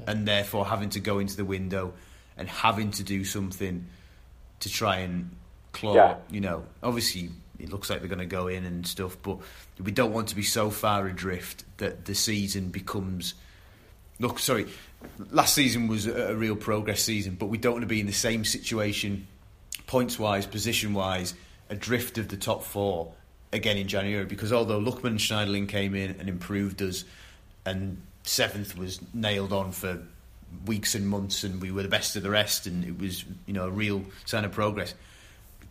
and 0.07 0.27
therefore 0.27 0.65
having 0.65 0.89
to 0.89 0.99
go 0.99 1.19
into 1.19 1.37
the 1.37 1.45
window 1.45 1.93
and 2.37 2.49
having 2.49 2.91
to 2.91 3.03
do 3.03 3.23
something 3.23 3.85
to 4.59 4.69
try 4.69 4.97
and 4.97 5.31
claw. 5.71 5.95
Yeah. 5.95 6.15
You 6.29 6.41
know, 6.41 6.65
obviously 6.81 7.29
it 7.59 7.69
looks 7.69 7.89
like 7.89 7.99
they're 7.99 8.09
going 8.09 8.19
to 8.19 8.25
go 8.25 8.47
in 8.47 8.65
and 8.65 8.85
stuff, 8.85 9.17
but 9.21 9.37
we 9.81 9.91
don't 9.91 10.11
want 10.11 10.29
to 10.29 10.35
be 10.35 10.43
so 10.43 10.69
far 10.69 11.07
adrift 11.07 11.63
that 11.77 12.05
the 12.05 12.15
season 12.15 12.69
becomes. 12.69 13.35
Look, 14.19 14.39
sorry, 14.39 14.67
last 15.31 15.53
season 15.53 15.87
was 15.87 16.07
a, 16.07 16.35
real 16.35 16.55
progress 16.55 17.01
season, 17.01 17.35
but 17.35 17.47
we 17.47 17.57
don't 17.57 17.73
want 17.73 17.83
to 17.83 17.87
be 17.87 17.99
in 17.99 18.05
the 18.05 18.13
same 18.13 18.45
situation, 18.45 19.27
points 19.87 20.17
wise, 20.17 20.45
position 20.45 20.93
wise, 20.93 21.33
adrift 21.69 22.17
of 22.17 22.27
the 22.27 22.37
top 22.37 22.63
four 22.63 23.13
again 23.51 23.77
in 23.77 23.87
January. 23.87 24.25
Because 24.25 24.53
although 24.53 24.79
Lookman 24.79 25.15
Schneiderlin 25.15 25.67
came 25.67 25.95
in 25.95 26.17
and 26.19 26.29
improved 26.29 26.81
us, 26.81 27.05
and 27.65 28.01
seventh 28.23 28.77
was 28.77 28.99
nailed 29.13 29.53
on 29.53 29.71
for 29.71 29.99
weeks 30.65 30.95
and 30.95 31.07
months, 31.07 31.43
and 31.43 31.61
we 31.61 31.71
were 31.71 31.83
the 31.83 31.89
best 31.89 32.15
of 32.15 32.23
the 32.23 32.29
rest, 32.29 32.67
and 32.67 32.83
it 32.83 32.99
was 32.99 33.25
you 33.45 33.53
know 33.53 33.67
a 33.67 33.71
real 33.71 34.03
sign 34.25 34.45
of 34.45 34.51
progress. 34.51 34.93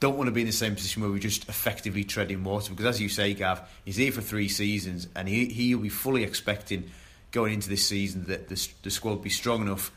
Don't 0.01 0.16
want 0.16 0.27
to 0.27 0.33
be 0.33 0.40
in 0.40 0.49
the 0.49 0.53
same 0.53 0.75
position 0.75 1.01
where 1.03 1.12
we're 1.12 1.18
just 1.18 1.49
effectively 1.49 2.03
treading 2.03 2.42
water 2.42 2.71
because, 2.71 2.87
as 2.87 3.01
you 3.01 3.09
say, 3.09 3.35
Gav, 3.35 3.61
he's 3.85 3.97
here 3.97 4.11
for 4.11 4.21
three 4.21 4.49
seasons, 4.49 5.07
and 5.14 5.29
he 5.29 5.47
he'll 5.47 5.79
be 5.79 5.88
fully 5.88 6.25
expecting 6.25 6.90
going 7.33 7.55
into 7.55 7.68
this 7.68 7.87
season 7.87 8.25
that 8.25 8.49
the, 8.49 8.68
the 8.83 8.90
squad 8.90 9.23
be 9.23 9.31
strong 9.31 9.62
enough 9.62 9.90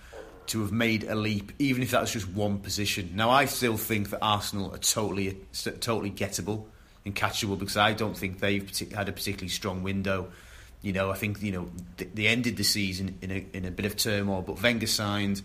to 0.47 0.61
have 0.61 0.71
made 0.71 1.03
a 1.03 1.15
leap, 1.15 1.51
even 1.59 1.83
if 1.83 1.91
that 1.91 2.01
was 2.01 2.11
just 2.11 2.29
one 2.29 2.59
position. 2.59 3.11
Now, 3.15 3.29
I 3.29 3.45
still 3.45 3.77
think 3.77 4.09
that 4.11 4.19
Arsenal 4.21 4.73
are 4.73 4.79
totally 4.79 5.37
totally 5.79 6.11
gettable 6.11 6.65
and 7.03 7.15
catchable 7.15 7.57
because 7.57 7.77
I 7.77 7.93
don't 7.93 8.17
think 8.17 8.39
they've 8.39 8.69
had 8.93 9.09
a 9.09 9.11
particularly 9.11 9.49
strong 9.49 9.83
window. 9.83 10.31
You 10.81 10.93
know, 10.93 11.09
I 11.09 11.15
think 11.15 11.41
you 11.41 11.51
know 11.51 11.69
they 11.97 12.27
ended 12.27 12.57
the 12.57 12.63
season 12.63 13.17
in 13.21 13.31
a 13.31 13.45
in 13.53 13.65
a 13.65 13.71
bit 13.71 13.85
of 13.85 13.95
turmoil, 13.95 14.43
but 14.43 14.61
Wenger 14.61 14.87
signed, 14.87 15.41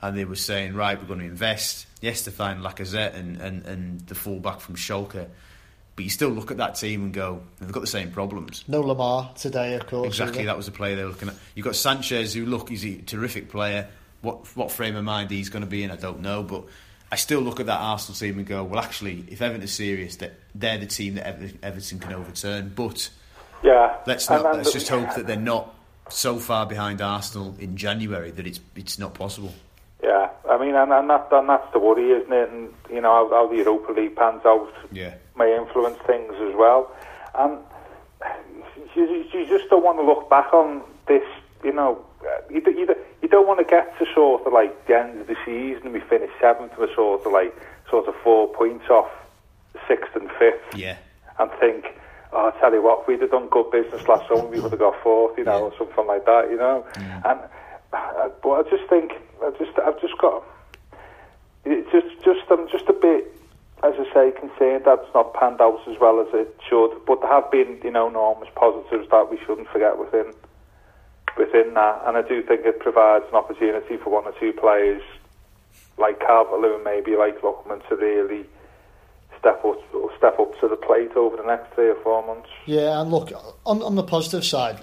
and 0.00 0.16
they 0.16 0.24
were 0.24 0.36
saying, 0.36 0.74
right, 0.74 1.00
we're 1.00 1.08
going 1.08 1.20
to 1.20 1.26
invest. 1.26 1.86
Yes, 2.00 2.22
to 2.24 2.30
find 2.30 2.60
Lacazette 2.62 3.14
and, 3.14 3.40
and, 3.40 3.64
and 3.64 4.00
the 4.00 4.14
fullback 4.14 4.60
from 4.60 4.76
Schalke, 4.76 5.26
but 5.96 6.04
you 6.04 6.10
still 6.10 6.30
look 6.30 6.50
at 6.50 6.56
that 6.56 6.74
team 6.74 7.04
and 7.04 7.12
go, 7.14 7.40
they've 7.60 7.70
got 7.72 7.80
the 7.80 7.86
same 7.86 8.10
problems. 8.10 8.64
No 8.68 8.82
Lemar 8.82 9.34
today, 9.34 9.74
of 9.74 9.86
course. 9.86 10.06
Exactly, 10.08 10.44
that 10.46 10.56
was 10.56 10.66
the 10.66 10.72
player 10.72 10.96
they 10.96 11.04
were 11.04 11.10
looking 11.10 11.28
at. 11.28 11.34
You've 11.54 11.64
got 11.64 11.76
Sanchez, 11.76 12.34
who 12.34 12.46
look, 12.46 12.68
he's 12.68 12.84
a 12.84 12.96
terrific 13.02 13.48
player. 13.50 13.88
What 14.22 14.56
what 14.56 14.72
frame 14.72 14.96
of 14.96 15.04
mind 15.04 15.30
he's 15.30 15.50
going 15.50 15.64
to 15.64 15.70
be 15.70 15.84
in, 15.84 15.90
I 15.90 15.96
don't 15.96 16.20
know. 16.20 16.42
But 16.42 16.64
I 17.12 17.16
still 17.16 17.40
look 17.40 17.60
at 17.60 17.66
that 17.66 17.78
Arsenal 17.80 18.16
team 18.16 18.38
and 18.38 18.46
go, 18.46 18.64
well, 18.64 18.80
actually, 18.80 19.24
if 19.28 19.40
Everton 19.42 19.62
is 19.62 19.72
serious, 19.72 20.16
that 20.16 20.32
they're 20.54 20.78
the 20.78 20.86
team 20.86 21.14
that 21.16 21.26
Ever- 21.26 21.50
Everton 21.62 21.98
can 21.98 22.12
overturn. 22.14 22.72
But 22.74 23.10
Yeah. 23.62 23.96
let's 24.06 24.28
not. 24.30 24.42
let's 24.56 24.72
just 24.72 24.88
hope 24.88 25.14
that 25.14 25.26
they're 25.26 25.36
not 25.36 25.74
so 26.08 26.38
far 26.38 26.66
behind 26.66 27.00
Arsenal 27.02 27.54
in 27.58 27.76
January 27.76 28.30
that 28.32 28.46
it's 28.46 28.60
it's 28.74 28.98
not 28.98 29.14
possible. 29.14 29.52
Yeah, 30.02 30.28
I 30.50 30.58
mean, 30.58 30.74
and, 30.74 30.92
and, 30.92 31.08
that, 31.08 31.28
and 31.32 31.48
that's 31.48 31.72
the 31.72 31.78
worry, 31.78 32.10
isn't 32.10 32.30
it? 32.32 32.50
And, 32.50 32.74
you 32.90 33.00
know, 33.00 33.10
how, 33.10 33.30
how 33.30 33.46
the 33.48 33.56
Europa 33.56 33.92
League 33.92 34.14
pans 34.16 34.42
out 34.44 34.70
Yeah, 34.92 35.14
may 35.36 35.56
influence 35.56 35.98
things 36.06 36.32
as 36.40 36.54
well. 36.54 36.90
And 37.34 37.58
you, 38.94 39.24
you 39.32 39.46
just 39.46 39.68
don't 39.70 39.84
want 39.84 39.98
to 39.98 40.04
look 40.04 40.30
back 40.30 40.52
on 40.52 40.82
this, 41.06 41.24
you 41.62 41.72
know, 41.72 42.04
you, 42.50 42.62
you, 42.66 42.94
you 43.22 43.28
don't 43.28 43.46
want 43.46 43.58
to 43.58 43.64
get 43.64 43.98
to 43.98 44.06
sort 44.14 44.46
of 44.46 44.52
like 44.52 44.86
the 44.86 44.98
end 44.98 45.20
of 45.20 45.26
the 45.26 45.36
season 45.44 45.82
and 45.84 45.92
we 45.92 46.00
finish 46.00 46.30
seventh, 46.40 46.72
we're 46.78 46.94
sort 46.94 47.26
of 47.26 47.32
like, 47.32 47.54
sort 47.90 48.08
of 48.08 48.14
four 48.22 48.48
points 48.54 48.88
off 48.88 49.10
sixth 49.86 50.14
and 50.16 50.30
fifth 50.38 50.74
yeah, 50.74 50.96
and 51.38 51.50
think, 51.60 51.84
oh, 52.32 52.50
I 52.54 52.60
tell 52.60 52.72
you 52.72 52.82
what, 52.82 53.02
if 53.02 53.08
we'd 53.08 53.20
have 53.20 53.30
done 53.30 53.48
good 53.48 53.70
business 53.70 54.06
last 54.08 54.28
summer, 54.28 54.46
we 54.46 54.58
would 54.60 54.70
have 54.72 54.80
got 54.80 55.00
fourth, 55.02 55.36
you 55.36 55.44
know, 55.44 55.64
or 55.64 55.72
something 55.76 56.06
like 56.06 56.24
that, 56.24 56.48
you 56.50 56.56
know. 56.56 56.86
And 57.24 57.40
uh, 57.92 58.28
but 58.42 58.50
I 58.50 58.62
just 58.70 58.88
think, 58.88 59.12
I 59.42 59.50
just, 59.58 59.78
I've 59.78 60.00
just 60.00 60.18
got, 60.18 60.42
it's 61.64 61.90
just, 61.92 62.24
just, 62.24 62.40
I'm 62.50 62.68
just 62.68 62.88
a 62.88 62.92
bit, 62.92 63.30
as 63.84 63.94
I 64.00 64.14
say, 64.14 64.32
concerned 64.32 64.86
that 64.86 65.00
it's 65.04 65.14
not 65.14 65.34
panned 65.34 65.60
out 65.60 65.80
as 65.86 66.00
well 66.00 66.20
as 66.20 66.28
it 66.32 66.56
should. 66.68 66.96
But 67.06 67.20
there 67.20 67.30
have 67.30 67.50
been, 67.50 67.78
you 67.84 67.90
know, 67.90 68.08
enormous 68.08 68.48
positives 68.54 69.10
that 69.10 69.30
we 69.30 69.38
shouldn't 69.44 69.68
forget 69.68 69.98
within, 69.98 70.32
within 71.36 71.74
that. 71.74 72.02
And 72.06 72.16
I 72.16 72.22
do 72.22 72.42
think 72.42 72.64
it 72.64 72.80
provides 72.80 73.26
an 73.28 73.34
opportunity 73.34 73.98
for 73.98 74.10
one 74.10 74.24
or 74.24 74.32
two 74.40 74.52
players 74.54 75.02
like 75.98 76.18
Calvert-Lewin, 76.20 76.82
maybe 76.82 77.16
like 77.16 77.40
Lookman, 77.42 77.86
to 77.88 77.96
really 77.96 78.46
step 79.38 79.62
up 79.64 79.78
step 80.16 80.40
up 80.40 80.58
to 80.60 80.68
the 80.68 80.76
plate 80.76 81.12
over 81.16 81.36
the 81.36 81.44
next 81.44 81.74
three 81.74 81.90
or 81.90 82.00
four 82.02 82.26
months. 82.26 82.48
Yeah, 82.64 83.00
and 83.00 83.10
look 83.10 83.32
on 83.66 83.82
on 83.82 83.94
the 83.94 84.02
positive 84.02 84.44
side, 84.44 84.80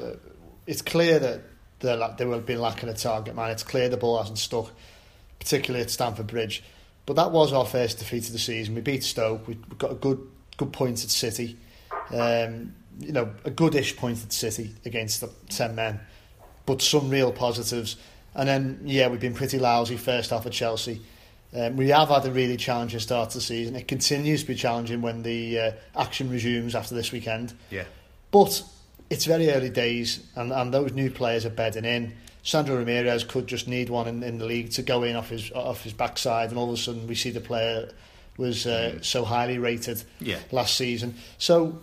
it's 0.67 0.81
clear 0.81 1.17
that 1.19 1.41
they're 1.79 2.15
they 2.17 2.25
will 2.25 2.39
be 2.39 2.55
lacking 2.55 2.89
a 2.89 2.93
target 2.93 3.35
man. 3.35 3.49
It's 3.49 3.63
clear 3.63 3.89
the 3.89 3.97
ball 3.97 4.19
hasn't 4.19 4.37
stuck, 4.37 4.71
particularly 5.39 5.83
at 5.83 5.89
Stamford 5.89 6.27
Bridge. 6.27 6.63
But 7.05 7.15
that 7.15 7.31
was 7.31 7.51
our 7.53 7.65
first 7.65 7.99
defeat 7.99 8.27
of 8.27 8.33
the 8.33 8.39
season. 8.39 8.75
We 8.75 8.81
beat 8.81 9.03
Stoke. 9.03 9.47
We 9.47 9.55
we 9.69 9.75
got 9.77 9.91
a 9.91 9.95
good 9.95 10.19
good 10.57 10.71
point 10.71 11.03
at 11.03 11.09
City. 11.09 11.57
Um, 12.13 12.73
you 12.99 13.11
know, 13.13 13.31
a 13.45 13.49
goodish 13.49 13.95
point 13.97 14.21
at 14.23 14.33
City 14.33 14.75
against 14.85 15.21
the 15.21 15.29
ten 15.49 15.75
men, 15.75 15.99
but 16.65 16.81
some 16.81 17.09
real 17.09 17.31
positives. 17.31 17.97
And 18.35 18.47
then 18.47 18.81
yeah, 18.85 19.07
we've 19.07 19.19
been 19.19 19.33
pretty 19.33 19.59
lousy 19.59 19.97
first 19.97 20.29
half 20.29 20.45
at 20.45 20.51
Chelsea. 20.51 21.01
Um, 21.53 21.75
we 21.75 21.89
have 21.89 22.09
had 22.09 22.25
a 22.25 22.31
really 22.31 22.55
challenging 22.55 22.99
start 22.99 23.31
to 23.31 23.39
the 23.39 23.41
season. 23.43 23.75
It 23.75 23.87
continues 23.87 24.41
to 24.41 24.47
be 24.47 24.55
challenging 24.55 25.01
when 25.01 25.21
the 25.21 25.59
uh, 25.59 25.71
action 25.97 26.29
resumes 26.29 26.75
after 26.75 26.95
this 26.95 27.11
weekend. 27.11 27.53
yeah, 27.69 27.83
But 28.31 28.63
it's 29.09 29.25
very 29.25 29.51
early 29.51 29.69
days, 29.69 30.25
and, 30.35 30.53
and 30.53 30.73
those 30.73 30.93
new 30.93 31.11
players 31.11 31.45
are 31.45 31.49
bedding 31.49 31.83
in. 31.83 32.13
Sandro 32.43 32.77
Ramirez 32.77 33.23
could 33.23 33.47
just 33.47 33.67
need 33.67 33.89
one 33.89 34.07
in, 34.07 34.23
in 34.23 34.37
the 34.39 34.45
league 34.45 34.71
to 34.71 34.81
go 34.81 35.03
in 35.03 35.15
off 35.15 35.29
his 35.29 35.51
off 35.51 35.83
his 35.83 35.93
backside, 35.93 36.49
and 36.49 36.57
all 36.57 36.69
of 36.69 36.73
a 36.73 36.77
sudden 36.81 37.07
we 37.07 37.15
see 37.15 37.29
the 37.29 37.41
player 37.41 37.91
was 38.37 38.65
uh, 38.65 38.99
so 39.01 39.23
highly 39.25 39.57
rated 39.59 40.03
Yeah. 40.19 40.39
last 40.51 40.75
season. 40.75 41.15
So 41.37 41.79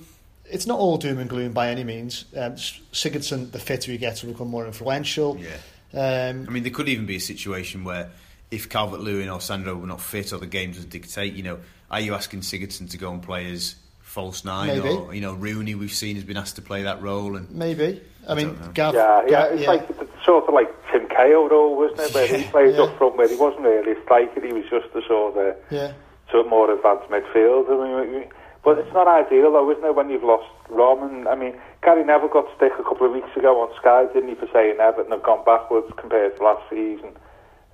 it's 0.51 0.66
not 0.66 0.79
all 0.79 0.97
doom 0.97 1.18
and 1.18 1.29
gloom 1.31 1.53
by 1.53 1.68
any 1.71 1.85
means. 1.85 2.25
Um, 2.37 2.55
Sigurdsson, 2.55 3.53
the 3.53 3.59
fitter 3.59 3.92
he 3.92 3.99
gets, 3.99 4.23
will 4.25 4.33
become 4.33 4.49
more 4.49 4.66
influential. 4.66 5.38
Yeah. 5.38 5.57
Um, 5.94 6.47
I 6.49 6.51
mean, 6.51 6.62
there 6.64 6.73
could 6.73 6.88
even 6.88 7.07
be 7.07 7.16
a 7.16 7.21
situation 7.21 7.85
where 7.85 8.11
if 8.51 8.68
Calvert 8.68 9.01
Lewin 9.01 9.29
or 9.29 9.40
Sandro 9.40 9.75
were 9.77 9.87
not 9.87 10.01
fit 10.01 10.33
or 10.33 10.38
the 10.38 10.47
games 10.47 10.77
doesn't 10.77 10.90
dictate, 10.90 11.35
you 11.35 11.42
know, 11.42 11.59
are 11.90 12.01
you 12.01 12.14
asking 12.14 12.40
Sigurdsson 12.40 12.90
to 12.90 12.97
go 12.99 13.12
and 13.12 13.23
play 13.23 13.51
as 13.53 13.77
false 14.01 14.44
nine? 14.44 14.68
Maybe. 14.68 14.88
Or, 14.88 15.14
you 15.14 15.21
know, 15.21 15.35
Rooney 15.35 15.75
we've 15.75 15.92
seen 15.92 16.16
has 16.16 16.25
been 16.25 16.37
asked 16.38 16.57
to 16.57 16.62
play 16.62 16.83
that 16.83 17.01
role. 17.03 17.37
and 17.37 17.51
maybe. 17.51 18.01
I, 18.27 18.33
I 18.33 18.35
mean, 18.35 18.55
don't. 18.59 18.75
Gav, 18.75 18.94
Yeah, 18.94 19.23
yeah, 19.25 19.29
Gav- 19.31 19.53
it's 19.59 19.66
like 19.66 19.90
it's 19.90 20.08
sort 20.29 20.45
of 20.45 20.53
like 20.53 20.69
Tim 20.93 21.09
Cahill 21.09 21.49
role, 21.49 21.73
wasn't 21.73 22.05
it? 22.05 22.12
Where 22.12 22.29
yeah, 22.29 22.37
he 22.37 22.45
played 22.53 22.77
yeah. 22.77 22.85
up 22.85 22.99
front 22.99 23.17
where 23.17 23.29
he 23.29 23.37
wasn't 23.41 23.64
really 23.64 23.97
a 23.97 24.03
striker, 24.05 24.45
he 24.45 24.53
was 24.53 24.69
just 24.69 24.93
a 24.93 25.01
sort 25.09 25.41
of 25.41 25.57
yeah. 25.73 25.97
sort 26.29 26.45
of 26.45 26.53
more 26.53 26.69
advanced 26.69 27.09
midfielder. 27.09 27.73
I 27.73 28.05
mean, 28.05 28.29
but 28.62 28.77
it's 28.77 28.93
not 28.93 29.09
ideal 29.09 29.57
though, 29.57 29.73
isn't 29.73 29.88
it, 29.88 29.97
when 29.97 30.11
you've 30.11 30.29
lost 30.29 30.53
Roman? 30.69 31.27
I 31.27 31.35
mean, 31.35 31.57
Gary 31.81 32.05
Neville 32.05 32.29
got 32.29 32.45
stick 32.61 32.77
a 32.79 32.85
couple 32.85 33.09
of 33.09 33.17
weeks 33.17 33.33
ago 33.33 33.57
on 33.64 33.73
Sky, 33.81 34.05
didn't 34.12 34.29
he, 34.29 34.35
for 34.37 34.53
saying 34.53 34.77
Everton 34.77 35.17
have 35.17 35.25
gone 35.25 35.43
backwards 35.49 35.88
compared 35.97 36.37
to 36.37 36.45
last 36.45 36.69
season 36.69 37.17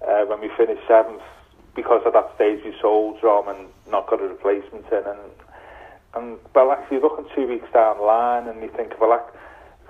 uh, 0.06 0.22
when 0.30 0.40
we 0.40 0.48
finished 0.56 0.86
seventh 0.86 1.26
because 1.74 2.02
at 2.06 2.12
that 2.12 2.30
stage 2.36 2.62
we 2.64 2.72
sold 2.80 3.18
Roman, 3.20 3.66
not 3.90 4.06
got 4.06 4.22
a 4.22 4.28
replacement 4.28 4.86
in, 4.94 5.02
and 5.02 5.34
and 6.14 6.38
well, 6.54 6.70
actually, 6.70 7.00
looking 7.00 7.26
two 7.34 7.48
weeks 7.48 7.66
down 7.74 7.98
the 7.98 8.04
line, 8.04 8.46
and 8.46 8.62
you 8.62 8.70
think, 8.76 8.94
well, 9.00 9.18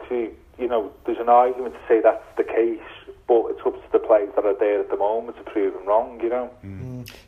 actually 0.01 0.31
you 0.59 0.69
know, 0.69 0.93
there's 1.07 1.19
an 1.19 1.29
argument 1.29 1.75
to 1.75 1.81
say 1.89 2.01
that's 2.01 2.25
the 2.37 2.45
case, 2.45 2.81
but 3.27 3.47
it's 3.51 3.61
up 3.65 3.75
to 3.75 3.93
the 3.93 3.99
players 3.99 4.31
that 4.37 4.45
are 4.45 4.59
there 4.59 4.81
at 4.81 4.91
the 4.91 4.97
moment 4.97 5.37
to 5.39 5.43
prove 5.45 5.75
them 5.75 5.87
wrong, 5.87 6.21
you 6.21 6.29
know. 6.29 6.51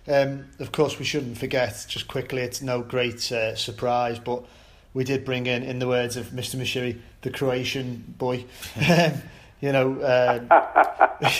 Um, 0.08 0.46
of 0.58 0.72
course, 0.72 0.98
we 0.98 1.04
shouldn't 1.04 1.38
forget, 1.38 1.86
just 1.88 2.08
quickly, 2.08 2.42
it's 2.42 2.62
no 2.62 2.82
great 2.82 3.30
uh, 3.32 3.54
surprise, 3.56 4.18
but 4.18 4.44
we 4.94 5.04
did 5.04 5.24
bring 5.24 5.46
in, 5.46 5.62
in 5.62 5.78
the 5.78 5.88
words 5.88 6.16
of 6.16 6.28
Mr. 6.28 6.56
Moshiri, 6.56 7.00
the 7.22 7.30
Croatian 7.30 8.14
boy. 8.18 8.44
um, 8.88 9.12
you 9.60 9.72
know, 9.72 9.92
um, 10.02 11.30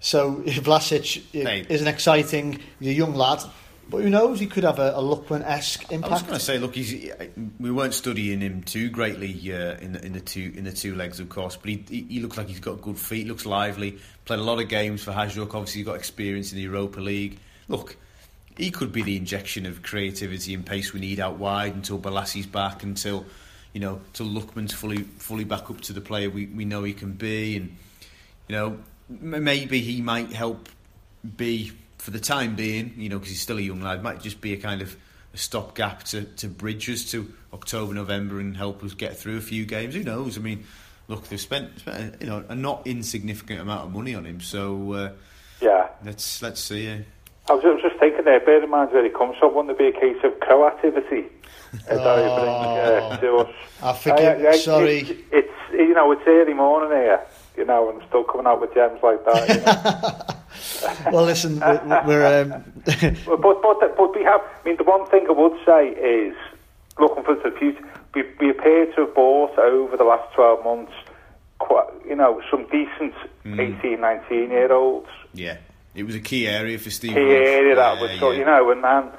so 0.00 0.36
Vlasic 0.46 1.22
is 1.68 1.82
an 1.82 1.88
exciting, 1.88 2.60
he's 2.78 2.90
a 2.90 2.92
young 2.92 3.14
lad, 3.14 3.42
but 3.88 4.02
who 4.02 4.10
knows, 4.10 4.40
he 4.40 4.46
could 4.46 4.64
have 4.64 4.78
a, 4.78 4.92
a 4.92 5.02
Lookman-esque 5.02 5.90
impact. 5.92 6.10
I 6.10 6.14
was 6.14 6.22
going 6.22 6.34
to 6.34 6.44
say, 6.44 6.58
look, 6.58 6.74
he's, 6.74 7.10
we 7.60 7.70
weren't 7.70 7.94
studying 7.94 8.40
him 8.40 8.62
too 8.62 8.90
greatly 8.90 9.32
uh, 9.52 9.76
in 9.78 9.92
the 9.92 10.04
in 10.04 10.12
the 10.12 10.20
two 10.20 10.52
in 10.54 10.64
the 10.64 10.72
two 10.72 10.94
legs, 10.94 11.20
of 11.20 11.28
course, 11.28 11.56
but 11.56 11.70
he, 11.70 11.84
he 11.88 12.02
he 12.08 12.20
looks 12.20 12.36
like 12.36 12.48
he's 12.48 12.60
got 12.60 12.80
good 12.80 12.98
feet, 12.98 13.26
looks 13.26 13.46
lively. 13.46 13.98
Played 14.24 14.40
a 14.40 14.42
lot 14.42 14.60
of 14.60 14.68
games 14.68 15.02
for 15.02 15.12
Hajduk. 15.12 15.54
Obviously, 15.54 15.80
he's 15.80 15.86
got 15.86 15.96
experience 15.96 16.52
in 16.52 16.56
the 16.56 16.64
Europa 16.64 17.00
League. 17.00 17.38
Look, 17.68 17.96
he 18.56 18.70
could 18.70 18.92
be 18.92 19.02
the 19.02 19.16
injection 19.16 19.66
of 19.66 19.82
creativity 19.82 20.54
and 20.54 20.64
pace 20.64 20.92
we 20.92 21.00
need 21.00 21.20
out 21.20 21.36
wide 21.38 21.74
until 21.74 21.98
Bolasie's 21.98 22.46
back, 22.46 22.82
until 22.82 23.26
you 23.72 23.80
know, 23.80 24.00
till 24.12 24.26
Lookman's 24.26 24.72
fully 24.72 25.02
fully 25.02 25.44
back 25.44 25.70
up 25.70 25.80
to 25.82 25.92
the 25.92 26.00
player 26.00 26.30
we, 26.30 26.46
we 26.46 26.64
know 26.64 26.84
he 26.84 26.92
can 26.92 27.12
be, 27.12 27.56
and 27.56 27.76
you 28.48 28.54
know, 28.54 28.78
maybe 29.08 29.80
he 29.80 30.00
might 30.00 30.32
help 30.32 30.68
be 31.36 31.72
for 31.98 32.10
the 32.10 32.20
time 32.20 32.54
being, 32.56 32.94
you 32.96 33.08
know, 33.08 33.18
because 33.18 33.30
he's 33.32 33.40
still 33.40 33.58
a 33.58 33.62
young 33.62 33.80
lad, 33.80 34.02
might 34.02 34.20
just 34.20 34.40
be 34.40 34.52
a 34.52 34.56
kind 34.56 34.82
of 34.82 34.96
a 35.32 35.36
stopgap 35.36 36.04
to, 36.04 36.24
to 36.24 36.48
bridge 36.48 36.88
us 36.90 37.10
to 37.10 37.32
October, 37.52 37.94
November, 37.94 38.40
and 38.40 38.56
help 38.56 38.82
us 38.84 38.94
get 38.94 39.16
through 39.16 39.36
a 39.38 39.40
few 39.40 39.64
games. 39.64 39.94
Who 39.94 40.02
knows? 40.04 40.36
I 40.38 40.40
mean, 40.40 40.64
look, 41.08 41.28
they've 41.28 41.40
spent, 41.40 41.78
spent 41.80 42.20
you 42.20 42.26
know 42.28 42.44
a 42.48 42.54
not 42.54 42.86
insignificant 42.86 43.60
amount 43.60 43.84
of 43.86 43.92
money 43.92 44.14
on 44.14 44.26
him, 44.26 44.40
so 44.40 44.92
uh, 44.92 45.12
Yeah. 45.60 45.88
let's 46.04 46.42
let's 46.42 46.60
see. 46.60 46.88
Uh, 46.88 46.98
I 47.48 47.52
was, 47.54 47.64
I 47.64 47.68
was 47.68 47.82
just 47.82 47.98
thinking 48.00 48.24
there, 48.24 48.40
bear 48.40 48.62
in 48.62 48.70
mind 48.70 48.90
where 48.92 49.04
he 49.04 49.10
comes 49.10 49.36
from, 49.38 49.54
wouldn't 49.54 49.72
it 49.72 49.78
be 49.78 49.88
a 49.88 50.00
case 50.00 50.16
of 50.24 50.38
co-activity? 50.40 51.26
As 51.88 51.98
I 51.98 52.16
bring 52.38 52.48
uh, 52.48 53.16
to 53.20 53.36
us. 53.38 53.54
I 53.82 53.92
forgive- 53.92 54.44
I- 54.46 54.48
I- 54.50 54.56
sorry. 54.58 54.98
It's, 55.00 55.10
it's, 55.32 55.52
you 55.72 55.92
know, 55.94 56.10
it's 56.12 56.22
early 56.26 56.54
morning 56.54 56.90
here, 56.96 57.20
you 57.56 57.64
know, 57.64 57.90
and 57.90 58.02
still 58.08 58.24
coming 58.24 58.46
out 58.46 58.60
with 58.60 58.74
gems 58.74 59.00
like 59.02 59.24
that, 59.24 59.48
you 59.48 59.60
know. 61.06 61.10
well, 61.12 61.24
listen, 61.24 61.60
we're... 61.60 62.02
we're 62.06 62.42
um, 62.42 62.64
But, 63.26 63.40
but, 63.42 63.62
but, 63.62 63.96
but 63.96 64.14
we 64.16 64.22
have, 64.24 64.40
I 64.42 64.68
mean, 64.68 64.76
the 64.76 64.84
one 64.84 65.06
thing 65.10 65.26
I 65.28 65.32
would 65.32 65.58
say 65.64 65.88
is, 65.90 66.34
looking 66.98 67.24
for 67.24 67.34
the 67.36 67.50
future, 67.58 67.84
we, 68.14 68.22
we 68.40 68.50
appear 68.50 68.86
to 68.94 69.06
have 69.06 69.14
bought 69.14 69.58
over 69.58 69.96
the 69.96 70.04
last 70.04 70.32
12 70.34 70.64
months, 70.64 70.92
quite, 71.58 71.86
you 72.08 72.14
know, 72.16 72.40
some 72.50 72.64
decent 72.70 73.14
18, 73.46 74.00
19 74.00 74.50
year 74.50 74.72
olds. 74.72 75.08
yeah, 75.32 75.56
it 75.94 76.04
was 76.04 76.14
a 76.14 76.20
key 76.20 76.46
area 76.48 76.78
for 76.78 76.90
Steve. 76.90 77.14
Key 77.14 77.20
Walsh. 77.20 77.30
area 77.30 77.74
that 77.76 77.96
Yeah, 77.96 78.02
was, 78.02 78.18
so, 78.20 78.30
yeah. 78.32 78.38
you 78.38 78.44
know, 78.44 78.70
and, 78.72 78.84
and, 78.84 79.10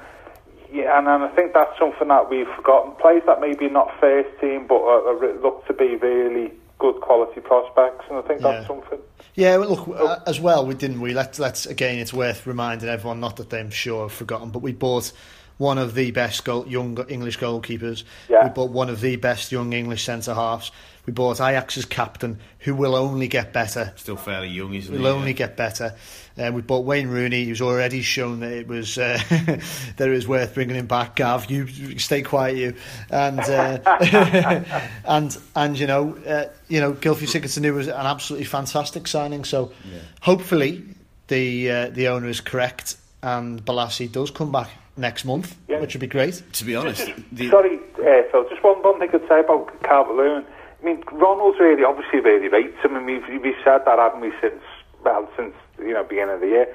yeah, 0.72 0.98
and, 0.98 1.08
and 1.08 1.24
I 1.24 1.28
think 1.28 1.54
that's 1.54 1.78
something 1.78 2.08
that 2.08 2.28
we've 2.28 2.48
forgotten. 2.56 2.92
Players 3.00 3.22
that 3.26 3.40
maybe 3.40 3.68
not 3.68 3.90
first 4.00 4.28
team, 4.40 4.66
but 4.66 4.82
uh, 4.82 5.12
look 5.42 5.66
to 5.68 5.72
be 5.72 5.96
really 5.96 6.52
good 6.92 7.00
quality 7.00 7.40
prospects, 7.40 8.04
and 8.08 8.18
I 8.18 8.22
think 8.22 8.40
Yeah. 8.40 8.52
that's 8.52 8.66
something. 8.66 8.98
Yeah, 9.34 9.56
well, 9.58 9.70
look, 9.70 9.88
uh, 9.88 10.20
as 10.26 10.40
well, 10.40 10.64
we 10.66 10.74
didn't 10.74 11.00
we? 11.00 11.12
Let's, 11.12 11.38
let's 11.38 11.66
again, 11.66 11.98
it's 11.98 12.12
worth 12.12 12.46
reminding 12.46 12.88
everyone, 12.88 13.20
not 13.20 13.36
that 13.36 13.50
they're 13.50 13.70
sure 13.70 14.04
have 14.04 14.12
forgotten, 14.12 14.50
but 14.50 14.60
we 14.60 14.72
bought 14.72 15.12
one 15.58 15.78
of 15.78 15.94
the 15.94 16.10
best 16.10 16.44
goal, 16.44 16.66
young 16.66 16.98
English 17.08 17.38
goalkeepers. 17.38 18.04
Yeah. 18.28 18.44
We 18.44 18.50
bought 18.50 18.70
one 18.70 18.88
of 18.88 19.00
the 19.00 19.16
best 19.16 19.52
young 19.52 19.72
English 19.72 20.04
centre 20.04 20.34
halves. 20.34 20.70
We 21.06 21.12
bought 21.12 21.36
Ajax's 21.40 21.84
captain, 21.84 22.40
who 22.58 22.74
will 22.74 22.96
only 22.96 23.28
get 23.28 23.52
better. 23.52 23.92
Still 23.96 24.16
fairly 24.16 24.48
young, 24.48 24.74
isn't 24.74 24.92
he? 24.92 24.98
Will 25.00 25.06
only 25.06 25.34
get 25.34 25.56
better. 25.56 25.94
Uh, 26.36 26.50
we 26.52 26.62
bought 26.62 26.84
Wayne 26.84 27.06
Rooney, 27.08 27.44
who's 27.44 27.62
already 27.62 28.02
shown 28.02 28.40
that 28.40 28.52
it 28.52 28.66
was 28.66 28.98
uh, 28.98 29.18
that 29.30 30.08
it 30.08 30.10
was 30.10 30.26
worth 30.26 30.54
bringing 30.54 30.74
him 30.74 30.86
back. 30.86 31.14
Gav, 31.16 31.48
you 31.50 31.98
stay 31.98 32.22
quiet, 32.22 32.56
you, 32.56 32.74
and 33.10 33.38
uh, 33.38 33.78
and 35.04 35.38
and 35.54 35.78
you 35.78 35.86
know, 35.86 36.16
uh, 36.26 36.46
you 36.68 36.80
know, 36.80 36.92
Gylfi 36.92 37.26
Sigurdsson 37.28 37.72
was 37.72 37.86
an 37.86 37.94
absolutely 37.94 38.46
fantastic 38.46 39.06
signing. 39.06 39.44
So 39.44 39.72
hopefully 40.20 40.84
the 41.28 41.70
uh, 41.70 41.88
the 41.90 42.08
owner 42.08 42.28
is 42.28 42.40
correct, 42.40 42.96
and 43.22 43.64
Bolasie 43.64 44.10
does 44.10 44.30
come 44.30 44.50
back 44.52 44.70
next 44.96 45.24
month, 45.24 45.56
Yeah. 45.68 45.80
which 45.80 45.94
would 45.94 46.00
be 46.00 46.06
great. 46.06 46.42
To 46.54 46.64
be 46.64 46.74
honest, 46.74 47.10
the, 47.30 47.50
Sorry, 47.50 47.76
uh, 47.98 48.22
Phil, 48.32 48.48
just 48.48 48.62
one, 48.64 48.82
one 48.82 48.98
thing 48.98 49.10
I'd 49.12 49.28
say 49.28 49.40
about 49.40 49.82
Calvert 49.82 50.16
Lewin. 50.16 50.44
I 50.44 50.55
mean, 50.86 51.02
Ronald's 51.12 51.58
really, 51.58 51.84
obviously, 51.84 52.20
really 52.20 52.48
rates 52.48 52.78
I 52.84 52.88
mean, 52.88 53.04
we've, 53.06 53.42
we've 53.42 53.60
said 53.64 53.84
that, 53.84 53.98
haven't 53.98 54.20
we, 54.20 54.32
since, 54.40 54.62
well, 55.04 55.28
since, 55.36 55.54
you 55.78 55.92
know, 55.92 56.04
beginning 56.04 56.36
of 56.36 56.40
the 56.40 56.46
year. 56.46 56.66